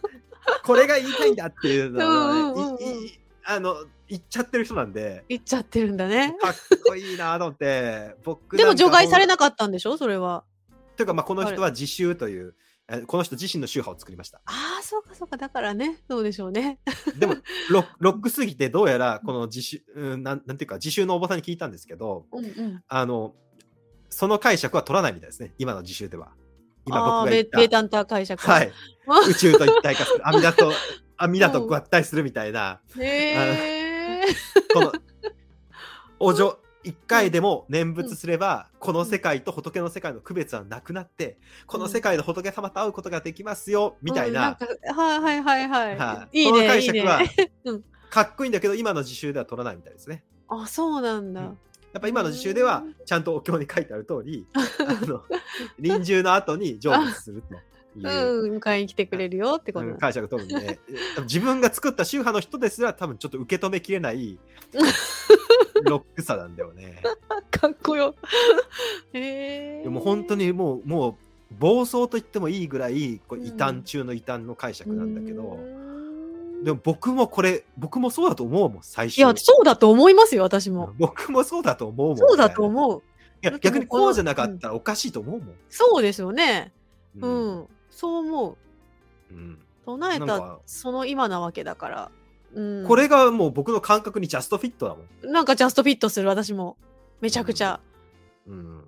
[0.64, 2.78] これが言いたいんだっていうのを
[3.44, 6.36] あの、言っちゃってる人なんで、言っちゃってるんだね。
[6.40, 6.54] かっ
[6.84, 9.26] こいいなと思って、僕でも除外されい。
[9.28, 9.96] なかったんでしょ？
[9.96, 10.44] それは。
[10.96, 12.54] というか、まあ、この人は自習という、
[12.88, 14.38] えこの人自身の宗派を作りました。
[14.44, 15.36] ああ、そうかそうか。
[15.36, 15.98] だからね。
[16.08, 16.78] そうでしょうね。
[17.18, 17.34] でも
[17.68, 22.82] ロ、ロックすぎて、どうやら、この自習、うん、なんなんていうか、自習のおばさんに聞いたんですけど、うんうん。
[22.86, 23.34] あの、
[24.08, 26.32] その解釈は取らないみたいですね、今の自習では。
[26.86, 27.58] 今僕が言った。
[27.58, 28.40] ベタンター解釈。
[28.46, 28.72] はい。
[29.28, 30.28] 宇宙と一体化する。
[30.28, 30.72] 阿弥陀と、
[31.16, 34.24] 阿弥陀と合体するみたいな、へえ。
[34.72, 34.92] この、
[36.20, 44.56] お嬢、一回でも念仏すれば、この世界と仏の世界の区別はなくなって、この世界の仏様と会うことができますよ、みたいな、
[44.94, 45.96] はいはいはいはい。
[45.96, 46.60] はいこのいいね。
[46.60, 47.20] いい解釈は
[48.08, 50.22] かっこいいんだけど、今の自習では取らないみたいですね。
[50.46, 51.40] あ、そうなんだ。
[51.40, 51.48] や
[51.98, 55.24] っぱ今の自習では、ちゃんとお経に書いてある通り、 あの、
[55.80, 57.60] 臨終の後に成仏するという。
[57.96, 59.98] うん、迎えに来てくれるよってことうんだ。
[59.98, 60.78] 解釈取るんで、
[61.22, 64.38] 自分が作った宗派の人ですら多分ちょっと受け止めきれない
[65.84, 67.02] ロックさなんだよね。
[67.50, 68.14] かっこよ。
[69.12, 69.82] へえ。
[69.82, 79.18] でも本当にもう、もう暴走と言ってもいいぐらい、こううん異端中の異端の解釈なんだけうど、んでも僕もこれ、僕もそうだと思うもん、最初。
[79.18, 80.92] いや、そうだと思いますよ、私も。
[80.98, 82.16] 僕もそうだと思うもん。
[82.18, 82.66] そうだとう。
[82.66, 83.02] 思う。
[83.42, 85.54] いや、逆にこうじゃなかったらおかしいと思うもん。
[85.68, 86.72] そうですよね。
[87.20, 87.66] ううんん。
[87.90, 88.56] そう思
[89.30, 89.34] う。
[89.34, 92.10] うん唱えたその今なわけだから。
[92.56, 92.86] うん。
[92.86, 95.32] これがもう僕の感覚にジャストフィットだもん。
[95.32, 96.76] なんかジャストフィットする、私も。
[97.20, 97.80] めちゃくちゃ。
[98.46, 98.84] うん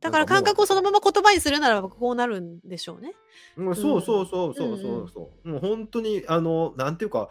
[0.00, 3.14] だから感覚をそのまま言葉にするならばこうなるんでしょうね。
[3.56, 7.28] もうそうそうそうそうそうそう、もう本当にあのなんていうか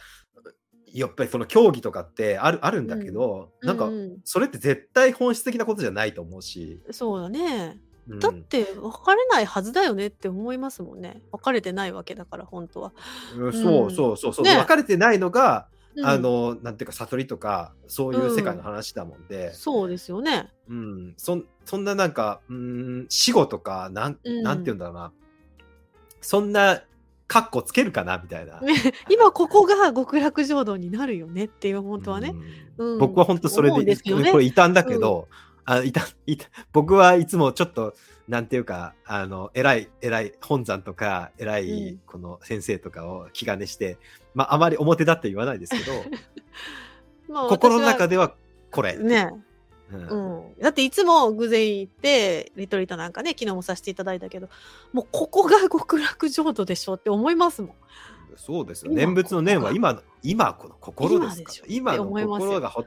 [0.93, 7.77] やっぱりその競技とかってあるあるんだけど、なんかううそれって絶対本質的なことじゃないと思うし、そうだね。
[8.07, 11.21] うんだって別れないはずだよねって思いますもんね。
[11.31, 12.93] 別れてないわけだから本当は。
[13.37, 16.05] うんそうそうそうそう、ね分かれてないのが、うん。
[16.05, 20.51] あのなんていうか悟りとかそういう世界の話だもんで、そうですよね。
[20.69, 21.13] うん。
[21.17, 24.43] そんそんななんかうん死後とかなん,、うん。
[24.43, 25.11] なんていうんだろうな。
[26.21, 26.83] そんな
[27.27, 28.59] カッコつけるかなみたいな。
[28.59, 28.73] ね
[29.09, 32.35] 今ここが極楽浄土になるよねっていう本当はね。
[32.77, 32.93] うん。
[32.93, 32.99] うん。
[32.99, 34.31] 僕は本当それででね。
[34.31, 35.27] これ異端だけど、
[35.63, 37.93] あいたいた僕はいつもちょっと
[38.27, 41.97] なんていうかあの偉い偉い本山とか偉ういん。
[41.99, 43.97] この先生とかを気兼ねして、
[44.34, 45.91] まああまり表だって言わないですけど
[47.27, 48.34] まあ心の中ででは
[48.71, 49.32] これ、ね、
[49.91, 50.07] うん。
[50.07, 54.49] うん、だっていつも偶然行ってリトリートなんかね昨日もさせていただいたけど
[54.93, 57.75] もうここが極楽浄土でしょって思いますもん。
[58.38, 58.91] そうですよ。
[58.91, 61.65] 今念仏の念は今の今この心ですから。
[61.67, 62.86] 今の心がほ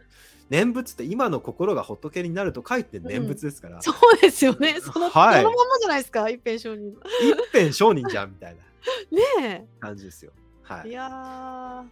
[0.50, 4.78] 念仏って今の心が仏になると書いて念仏ですから、そうですよね。
[4.80, 5.42] その,、はい。
[5.42, 7.00] そのまんまじゃないですか一辺承認の。
[7.22, 8.62] 一辺商人じゃんみたいな
[9.48, 10.32] ね感じですよ。
[10.64, 10.90] はいえ。
[10.90, 11.84] いや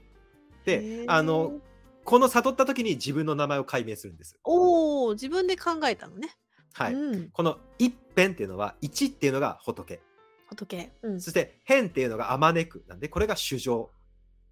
[0.65, 1.61] ーで、あの
[2.05, 4.37] この悟った時に自分の名前を解明するんです。
[4.45, 6.29] おお自分で考えたのね。
[6.75, 6.95] はい。
[6.95, 10.01] うん、この一辺っていうのは一っていうのが仏。
[10.49, 10.93] 仏。
[11.03, 11.21] うん。
[11.21, 13.91] そして変っていうのがあまねくなんでこれが主情。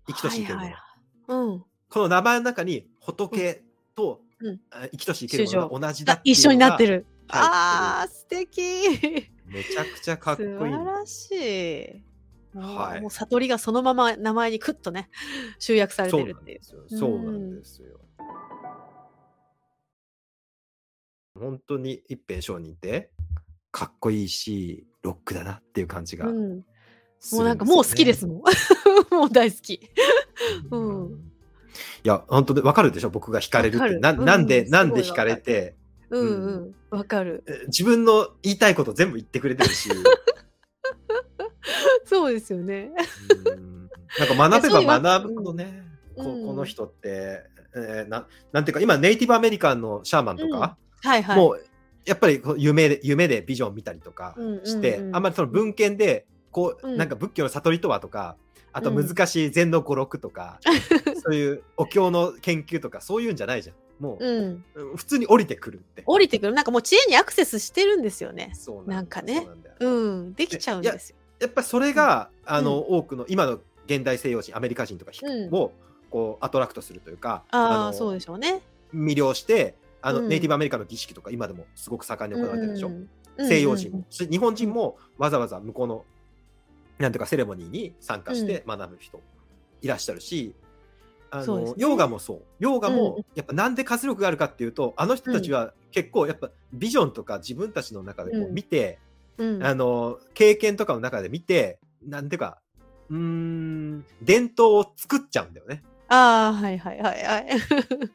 [0.06, 0.66] 生きとし生けるもの。
[0.66, 1.64] はいはいはいうん。
[1.88, 3.62] この名前の中に仏
[3.94, 6.96] と、うんあ生きとし生けるものが同じだあ一緒になってる。
[6.98, 7.06] る。
[7.28, 8.62] ああ素敵。
[9.46, 12.09] めちゃくちゃかっこいい素晴らしい。
[12.54, 15.08] はいもう悟りがそのまま名前にクッとね
[15.58, 16.60] 集約されてるっていう。
[16.88, 18.00] そうなんですよ。
[21.38, 23.10] 本当に一辺商人って
[23.70, 26.64] かっこいいしロックだなっていう感じがするうん、
[27.32, 28.42] もうなんかもう好きですもん。
[29.14, 29.80] もう大好き。
[30.70, 31.30] うん
[32.04, 33.10] いや、本当でわかるでしょ？
[33.10, 33.98] 僕が惹かれるって。
[33.98, 35.76] ななんで、うんなんです惹かれて、
[36.10, 36.98] うんうん。
[36.98, 37.44] わかる。
[37.46, 39.88] え自分の言いたいこと全部言ってくれてるし、
[42.10, 42.90] そうですよね。
[43.46, 43.88] うん
[44.18, 45.84] なんか学べば学ぶほどね、
[46.16, 47.44] うんここの人って、
[47.74, 51.36] えーな、なんていうか、今ネイティブアメリカンのシャーマンとか、はいはい。
[51.36, 51.64] もう、
[52.04, 54.34] やっぱり夢で、夢でビジョン見たりとか
[54.64, 58.36] して、あんまりその文献で、こう、うんなんか仏教の悟りとはとか、
[58.72, 60.58] あとうん難しい禅の語録とか、
[61.24, 63.76] そういうお経の研究とか、そういうんじゃないじゃん。
[64.00, 66.02] もう、普通に降りてくるって。
[66.04, 66.52] 降りてくる。
[66.54, 68.50] なんかもう知恵にアクセスしてるんですよね。
[68.54, 69.44] そうなんなんだよ
[69.78, 70.34] うん。
[70.34, 71.16] できちゃうんですよ。
[71.40, 75.54] やっぱりそれが、あの、多くの、今の現代西洋人、アメリカ人とかうん。
[75.54, 75.72] を、
[76.10, 78.62] こう、アトラクトするというか、あそうでしょうね。
[78.94, 80.28] 魅了して、あの、うん。
[80.28, 82.88] ネイティブアメリカの儀式とか、今でもすごく盛んに行われてるでしょ。
[82.88, 86.04] うん西洋人も、日本人もわざわざ向こうの
[86.98, 89.22] なんていうかセレモニーに参加して学ぶ人
[89.80, 90.54] いらっしゃるし、
[91.30, 91.74] あの、ね。
[91.78, 92.42] ヨーガもそう。
[92.58, 98.54] ヨーガうんうもん、やっぱなんで活力があるかっていうと、あの人たちは結構やっぱビジョンとか自分たちの中でこううん。
[98.54, 98.98] 見て、
[99.38, 99.64] うん。
[99.64, 102.60] あの、経験とかの中で見て、なんていうか、
[103.08, 105.82] うーん、伝統を作っちゃうんだよね。
[106.08, 107.46] ああ、はいはいはいはい。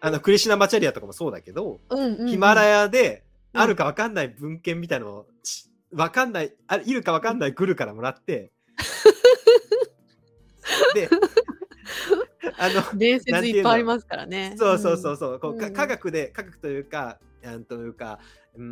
[0.00, 8.52] あの、クリシュナマチャリアとかもそうだけど、うんうんうんヒマラヤでうんあるかわかんない文献みたいのをし、わかんない、あいるかわかんないグルからもらって、
[10.94, 11.08] で、
[12.58, 14.54] あの、伝説いっぱいありますからね。
[14.58, 18.18] そうそうそうそう、こう科学で、科学というか、なんというか、
[18.56, 18.62] うー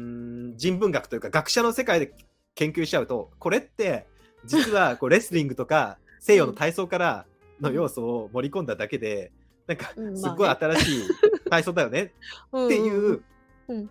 [0.55, 2.15] ん、人文学というか、学者の世界で
[2.55, 4.07] 研究しちゃうと、これって、
[4.45, 7.27] 実はこうレスリングとか 西洋の体操から
[7.61, 9.33] の要素を盛り込んだだけで、
[9.67, 11.09] なんかうん、すっごい新しい
[11.49, 12.13] 体操だよね
[12.53, 13.23] うんっていう
[13.69, 13.91] うん、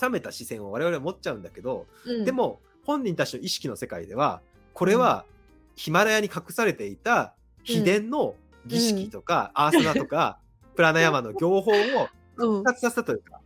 [0.00, 2.24] 冷めた視線を我々は持っちゃうんだけど、うん。
[2.24, 4.42] でも、本人たちの意識の世界では、
[4.74, 5.24] これは
[5.74, 8.34] ヒマラヤに隠されていた秘伝の
[8.66, 10.38] 儀式とか、アーサナとか、
[10.74, 11.74] プラナヤマの 行法を
[12.36, 13.40] うん復活させたというか、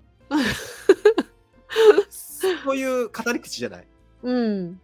[2.09, 3.87] そういう語り口じゃない。
[4.23, 4.81] うん。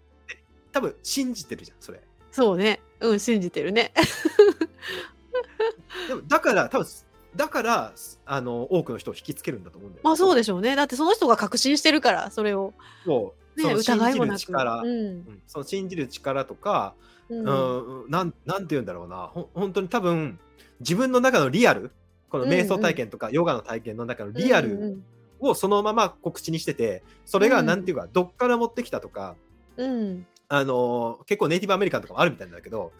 [0.72, 2.00] 多分信じてるじゃん、それ。
[2.30, 2.80] そうね。
[3.00, 3.92] うん、信じてるね。
[6.08, 6.86] でも、だから、多分
[7.34, 7.92] だから、
[8.24, 10.02] あの、多くの人を引きつけるんだと思うんだよ。
[10.04, 10.74] まあそうででしょうね。
[10.74, 12.72] だってその人が確信してるから、それを。
[13.04, 13.62] そう。
[13.62, 14.32] ね、疑いもなく。
[14.32, 14.88] る力、うん。
[14.88, 16.94] うんその信じる力とか、
[17.28, 19.28] うんうん、なん、なんて言うんだろうな。
[19.28, 20.38] ほ本当に多分、
[20.80, 21.90] 自分の中のリアル、
[22.28, 25.00] この瞑想体験とかヨガの体験の中のリアル
[25.40, 29.36] をそのままこう口にしてて、それがうんなんていうか、どっから持ってきたとか、
[29.76, 30.26] うん。
[30.48, 32.92] あのー結構ネイティブアメリカンとかもあるみたいなんだけど、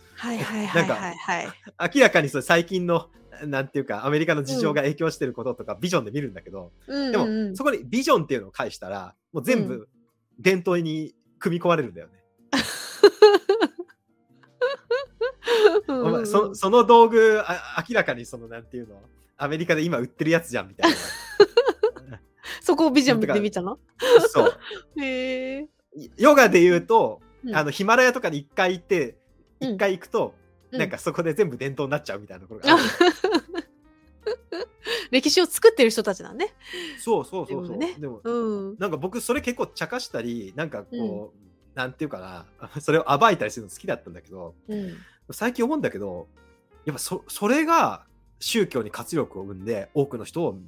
[0.74, 1.14] なんか。
[1.94, 3.08] 明らかにそれ最近の、
[3.44, 9.88] なんていうか、アメリカの事情が影響してることとか、ビジョンで見るんだけど、うんでも、うんうんそこにビジョンっていうのを返したら、もう全う部
[10.40, 12.12] 伝統に組み込まれるんだよね。
[15.88, 19.00] うんお前そその道具あ、明らかにその、なんていうの、
[19.36, 20.96] アメリカで今売ってるやつじゃんみたいな。
[22.66, 23.78] そこをビジョンで見たの？
[24.28, 24.58] そう。
[25.00, 25.68] へえ。
[26.16, 29.16] ヨガで言うと、うんあのヒマラヤとかに一回行って、
[29.60, 30.34] うん一回行くと、
[30.72, 32.82] うんなんかそこで全部伝統になっちゃうみたいなところがある。
[35.12, 36.54] 歴史を作ってる人たちなんね。
[36.98, 37.78] そうそうそうそう。
[37.78, 38.76] でもねでも、うん。
[38.78, 42.46] なんか僕それ結構茶化したり、なんかこう、なんていうかな、
[42.82, 44.96] それを暴いたりするの好きだったんだけど、うん。
[45.30, 46.26] 最近思うんだけど、
[46.84, 48.06] やっぱそそれが
[48.40, 50.58] 宗教に活力を生んで、多くの人を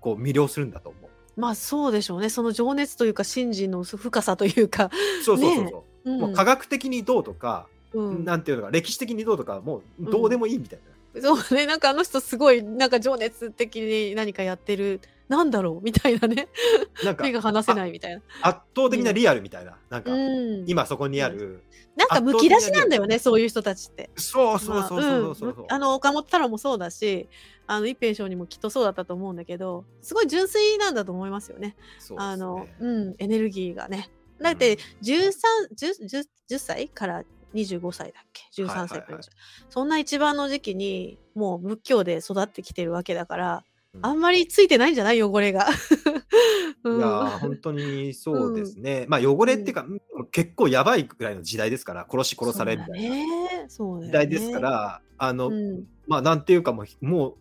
[0.00, 1.10] こう魅了するんだと思う。
[1.38, 2.28] まあそうでしょうね。
[2.30, 4.90] その情熱というか、信心の深さというか。
[5.24, 6.10] そうそうそうそう。
[6.10, 10.78] うんもう科学的にどうとか、うんなんていうのか、歴史的にどうとか、もうどうでもいいみたい
[11.14, 11.22] な。
[11.22, 15.82] そうね、なんかあの人すごい、なんか情熱的に何かやってる、なんだろう？
[15.82, 16.48] みたいなね。
[17.04, 18.22] なんか目が離せないみたいな。
[18.42, 19.78] 圧倒的なリアルみたいな。
[19.90, 20.64] なんか、うん。
[20.66, 21.64] 今そこにある。
[21.96, 24.10] なんかむき出しなんだよね、そういう人たちって。
[24.16, 27.28] そうそうそうそうそうあんあの岡本太郎もそうだし、
[27.66, 31.76] あの一平翔にもきっとそうだったと思うんだけど、すごい純粋なんだと思いますよね。
[32.16, 34.10] あの、うん、エネルギーがね。
[34.40, 35.32] だって、13、
[35.76, 37.24] 10, 10, 10歳から
[37.54, 39.22] 25歳だっけ ?13 歳から、はいはいはい
[39.68, 43.62] そんな一番の時期に、もう仏教で育ってきてるわけだから、うん
[44.02, 45.22] あんまりついてないんじゃない？
[45.22, 45.66] 汚れが。
[46.84, 49.06] うんいやー本当にそうですね。
[49.08, 49.86] まあ汚れっていうか、
[50.30, 53.66] 結構やばいぐらいの時代ですから、殺し殺されみたいな。
[53.68, 57.34] 時代ですから、あの、うん、まあなんていうかもう、もう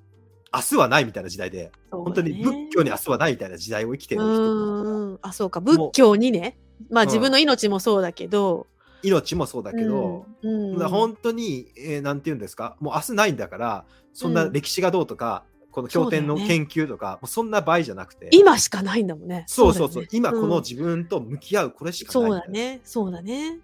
[0.54, 5.20] 明日はないみたいな時代で、そう本当に仏教に明日はないみたいな時代を生きてる人うんうん。
[5.22, 5.60] あ、そうか。
[5.60, 6.58] 仏教にね。
[6.90, 7.08] まあうん。
[7.10, 8.68] 自分の命もそうだけど。
[9.04, 10.90] 命もそうだけど、うん、うん。
[10.90, 15.44] 本当に、えーなんていうんですか、もう明日ないんだから、そんな歴史がどうとか、
[15.78, 19.44] この経典の研究とか、もうそんな場合じゃなくて、今しかないんだもんね。
[19.46, 22.40] そうそうそう、今このうん自分と向き合うこれしかないそう。
[22.40, 22.82] だね。
[22.84, 23.60] そうだね。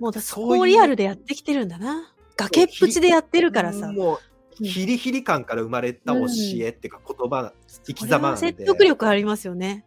[0.00, 2.14] もうだそこをリアルでやってきてるんだな。
[2.38, 3.92] 崖っぷちでやってるからさ。
[3.92, 4.28] もう、うん
[4.60, 6.26] ヒリヒリ感から生まれた教
[6.56, 7.52] えっていうか言葉、
[7.84, 8.48] 生き様なので。
[8.48, 9.84] 説得力ありますよね。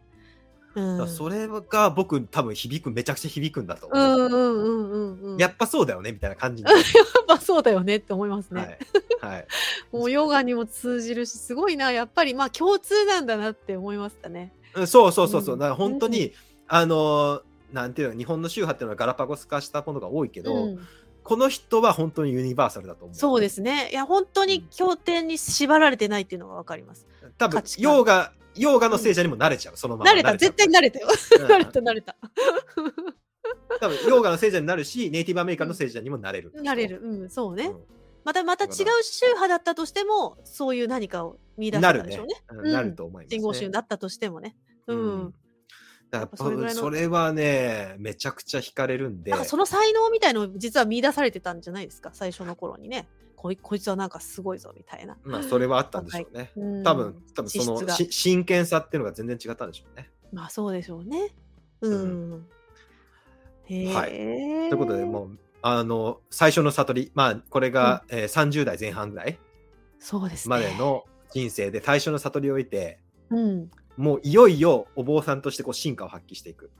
[0.74, 1.08] うん。
[1.08, 4.28] それが僕多分響く、めちゃくちゃ響くんだとう思う。
[4.28, 5.38] んうんうんうんうん。
[5.38, 6.80] やっぱそうだよねみたいな感じに やっ
[7.26, 8.78] ぱそうだよねって思いますね。
[9.20, 9.32] はい。
[9.34, 9.46] はい。
[9.92, 11.92] もうヨガにも通じるし、すごいな。
[11.92, 14.52] やっぱりまあ共通なんだなって思いましたね。
[14.74, 15.54] うんそうそうそうそう。
[15.54, 16.32] うんだから本当に、
[16.68, 17.42] あのー
[17.72, 20.86] なんていうの、日本の宗派っていうのはガラパゴス化したものが多いけど、うん
[21.24, 23.16] この人は本当にユニバーサルだと思う。
[23.16, 23.90] そうですね。
[23.92, 27.06] いや、本当に経典に縛られてないっていうのがわかります。
[27.38, 30.10] 多分ヨーガ、ヨーガの聖者にも慣れちゃう、そのまま。
[30.10, 31.08] 慣れた、絶対慣れたよ。
[31.08, 32.16] うん慣れた、慣れた。
[33.80, 36.52] 多分、ヨーガの聖者になるし、ネイティブアメリカンの聖者にもなれる。
[36.62, 37.00] 慣れる。
[37.02, 37.66] うん、そうね。
[37.66, 38.72] うんまた、また違う
[39.02, 42.36] 宗派だったとしても、そういう何かを見出したんでしょうね。
[42.50, 43.36] うんなると思います、ね。
[43.36, 44.54] 信号宗だったとしてもね。
[44.86, 45.34] うん。
[46.10, 49.30] だやっぱそれはね、めちゃくちゃ惹かれるんで。
[49.32, 53.08] なんかその才能みたいのを実は見出されてたんじゃないですか、最初の頃にね。
[53.42, 55.16] こいこいつはなんかすごいぞみたいな。
[55.24, 56.52] まあ、それはあったんでしょうね。
[56.54, 60.12] うん多分、多分その真剣さっていうのが全然違ったんでしょうね。
[60.32, 61.34] まあそうでしょうね。
[61.80, 62.46] うん。
[63.64, 63.92] へえ。
[63.92, 69.36] はいということで、もう、あの、最初の悟り、まあ、これが、えー30代前半ぐらい
[69.98, 70.50] そうですね。
[70.56, 73.70] までの人生で最初の悟りを得て、うん。
[73.96, 76.70] もういよいよお坊さんとしてこう進化を発揮していく。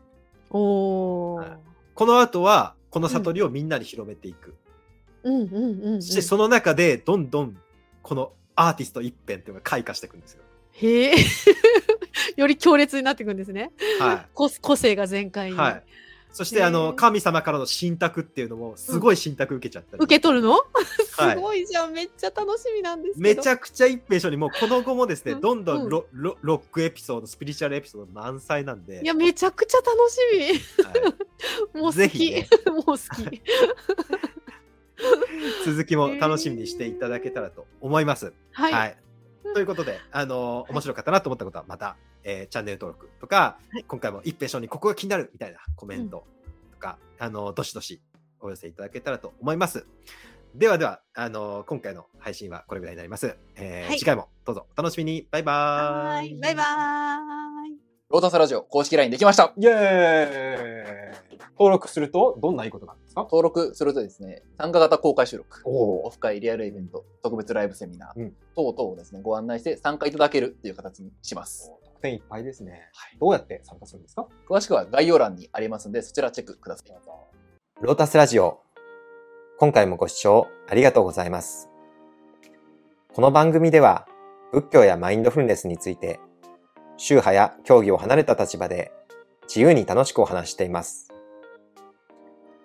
[0.50, 1.48] おお、はい
[1.94, 4.54] この後は、この悟りをみんなに広めていく。
[5.24, 5.58] うんうんう
[5.90, 6.02] んうん。
[6.02, 7.56] そしてその中で、どんどん、
[8.02, 10.42] このアーティスト一辺っていうのが開花していくんですよ。
[10.72, 11.14] へえ。
[12.36, 13.72] より強烈になっていくんですね。
[14.00, 15.52] は個個性が全開い。
[15.52, 15.58] に。
[15.58, 15.82] はい。
[16.32, 20.52] そして、あの、神様からの信託っていうのも、すごい信託受けちゃったり、受け取るの、
[21.18, 21.92] はいすごいじゃん。
[21.92, 23.20] めっちゃ楽しみなんです。
[23.20, 30.18] めちゃくちゃ一平書にもうこの後もですね、うんどんどうんんロ,ロ、ロックエピソード、スピリチュアルエピソード満載なんで、いや、めちゃくちゃ楽し
[30.82, 31.02] はい
[31.74, 31.80] み。
[31.82, 32.30] もう好き。
[32.30, 33.42] ねもう好き。
[35.66, 38.32] 続きも楽しみにしていただけたらと思います。
[38.52, 38.72] はい。
[38.72, 38.96] はい。
[39.54, 46.24] ということで、あのー面白かったなと思ったことは、また、えーチャンネル登録とか、はい今回も一平書にここが気になるみたいなコメント
[46.72, 48.00] とか、あのーどしどし
[48.40, 49.86] お寄せいただけたらと思います。
[50.54, 53.36] ではでは、あのー今回の配信はこれぐらいになります。
[53.56, 55.28] えーはい次回もどうぞお楽しみに。
[55.30, 56.32] バイバーイ。
[56.32, 56.38] はい。
[56.40, 56.66] バイバー
[57.74, 57.78] イ。
[58.10, 59.54] ロータスラジオ公式 LINE できました。
[59.56, 63.22] イエーイ登録するとどんないいことなんですか？
[63.22, 71.70] 登録するとですね、参加型公開収録、おオフ会、リアルイベント、特別ライブセミナー、うん等々をですね、ご案内して参加いただけるっていう形にします。
[71.84, 72.90] 特典いっぱいですね。
[73.20, 74.26] どうやって参加するんですか？
[74.48, 76.92] 詳しくは概要欄にありますので、そちらチェックください。
[77.80, 78.60] ロータスラジオ。
[79.58, 81.68] 今回もご視聴ありがとうございます。
[83.14, 84.06] この番組では
[84.52, 86.18] 仏教やマインドフルネスについて
[86.96, 88.90] 宗派や教義を離れた立場で
[89.42, 91.11] 自由に楽しくお話ししています。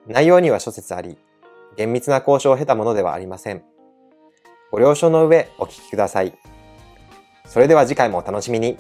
[0.08, 1.18] 内容には諸説あり、
[1.76, 3.64] 厳密な交渉を経たものではありません。
[4.72, 6.34] ご了承の上お聞きください。
[7.46, 8.78] それでは次回もお楽しみに。